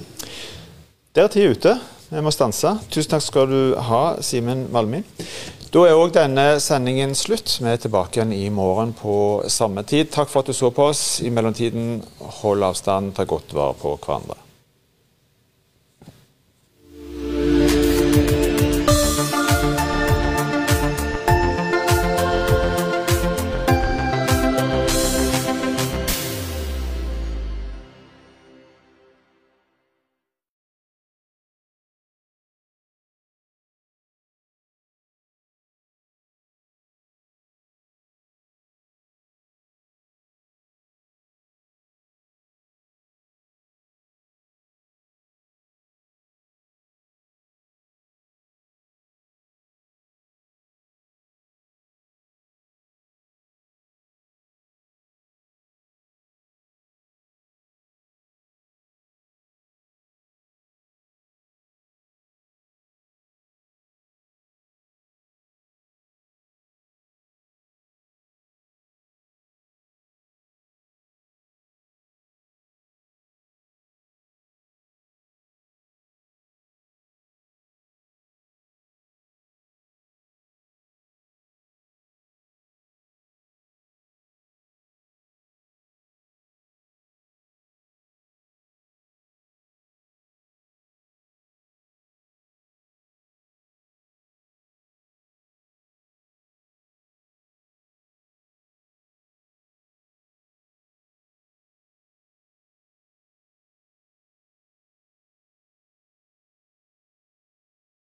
Der 1.16 1.26
er 1.26 1.32
tida 1.32 1.50
ute. 1.56 1.74
Vi 2.12 2.20
må 2.20 2.30
stanse. 2.30 2.76
Tusen 2.92 3.10
takk 3.14 3.24
skal 3.24 3.48
du 3.48 3.60
ha, 3.88 4.02
Simen 4.20 4.66
Malmin. 4.72 5.04
Da 5.72 5.86
er 5.88 5.96
òg 5.96 6.10
denne 6.12 6.58
sendingen 6.60 7.14
slutt. 7.16 7.54
Vi 7.64 7.70
er 7.70 7.78
tilbake 7.80 8.18
igjen 8.18 8.34
i 8.36 8.50
morgen 8.52 8.92
på 8.92 9.14
samme 9.48 9.80
tid. 9.88 10.10
Takk 10.12 10.28
for 10.28 10.44
at 10.44 10.52
du 10.52 10.52
så 10.52 10.68
på 10.68 10.90
oss. 10.90 11.22
I 11.24 11.32
mellomtiden, 11.32 12.02
hold 12.42 12.68
avstand, 12.68 13.14
ta 13.16 13.24
godt 13.24 13.56
vare 13.56 13.78
på 13.80 13.96
hverandre. 13.96 14.41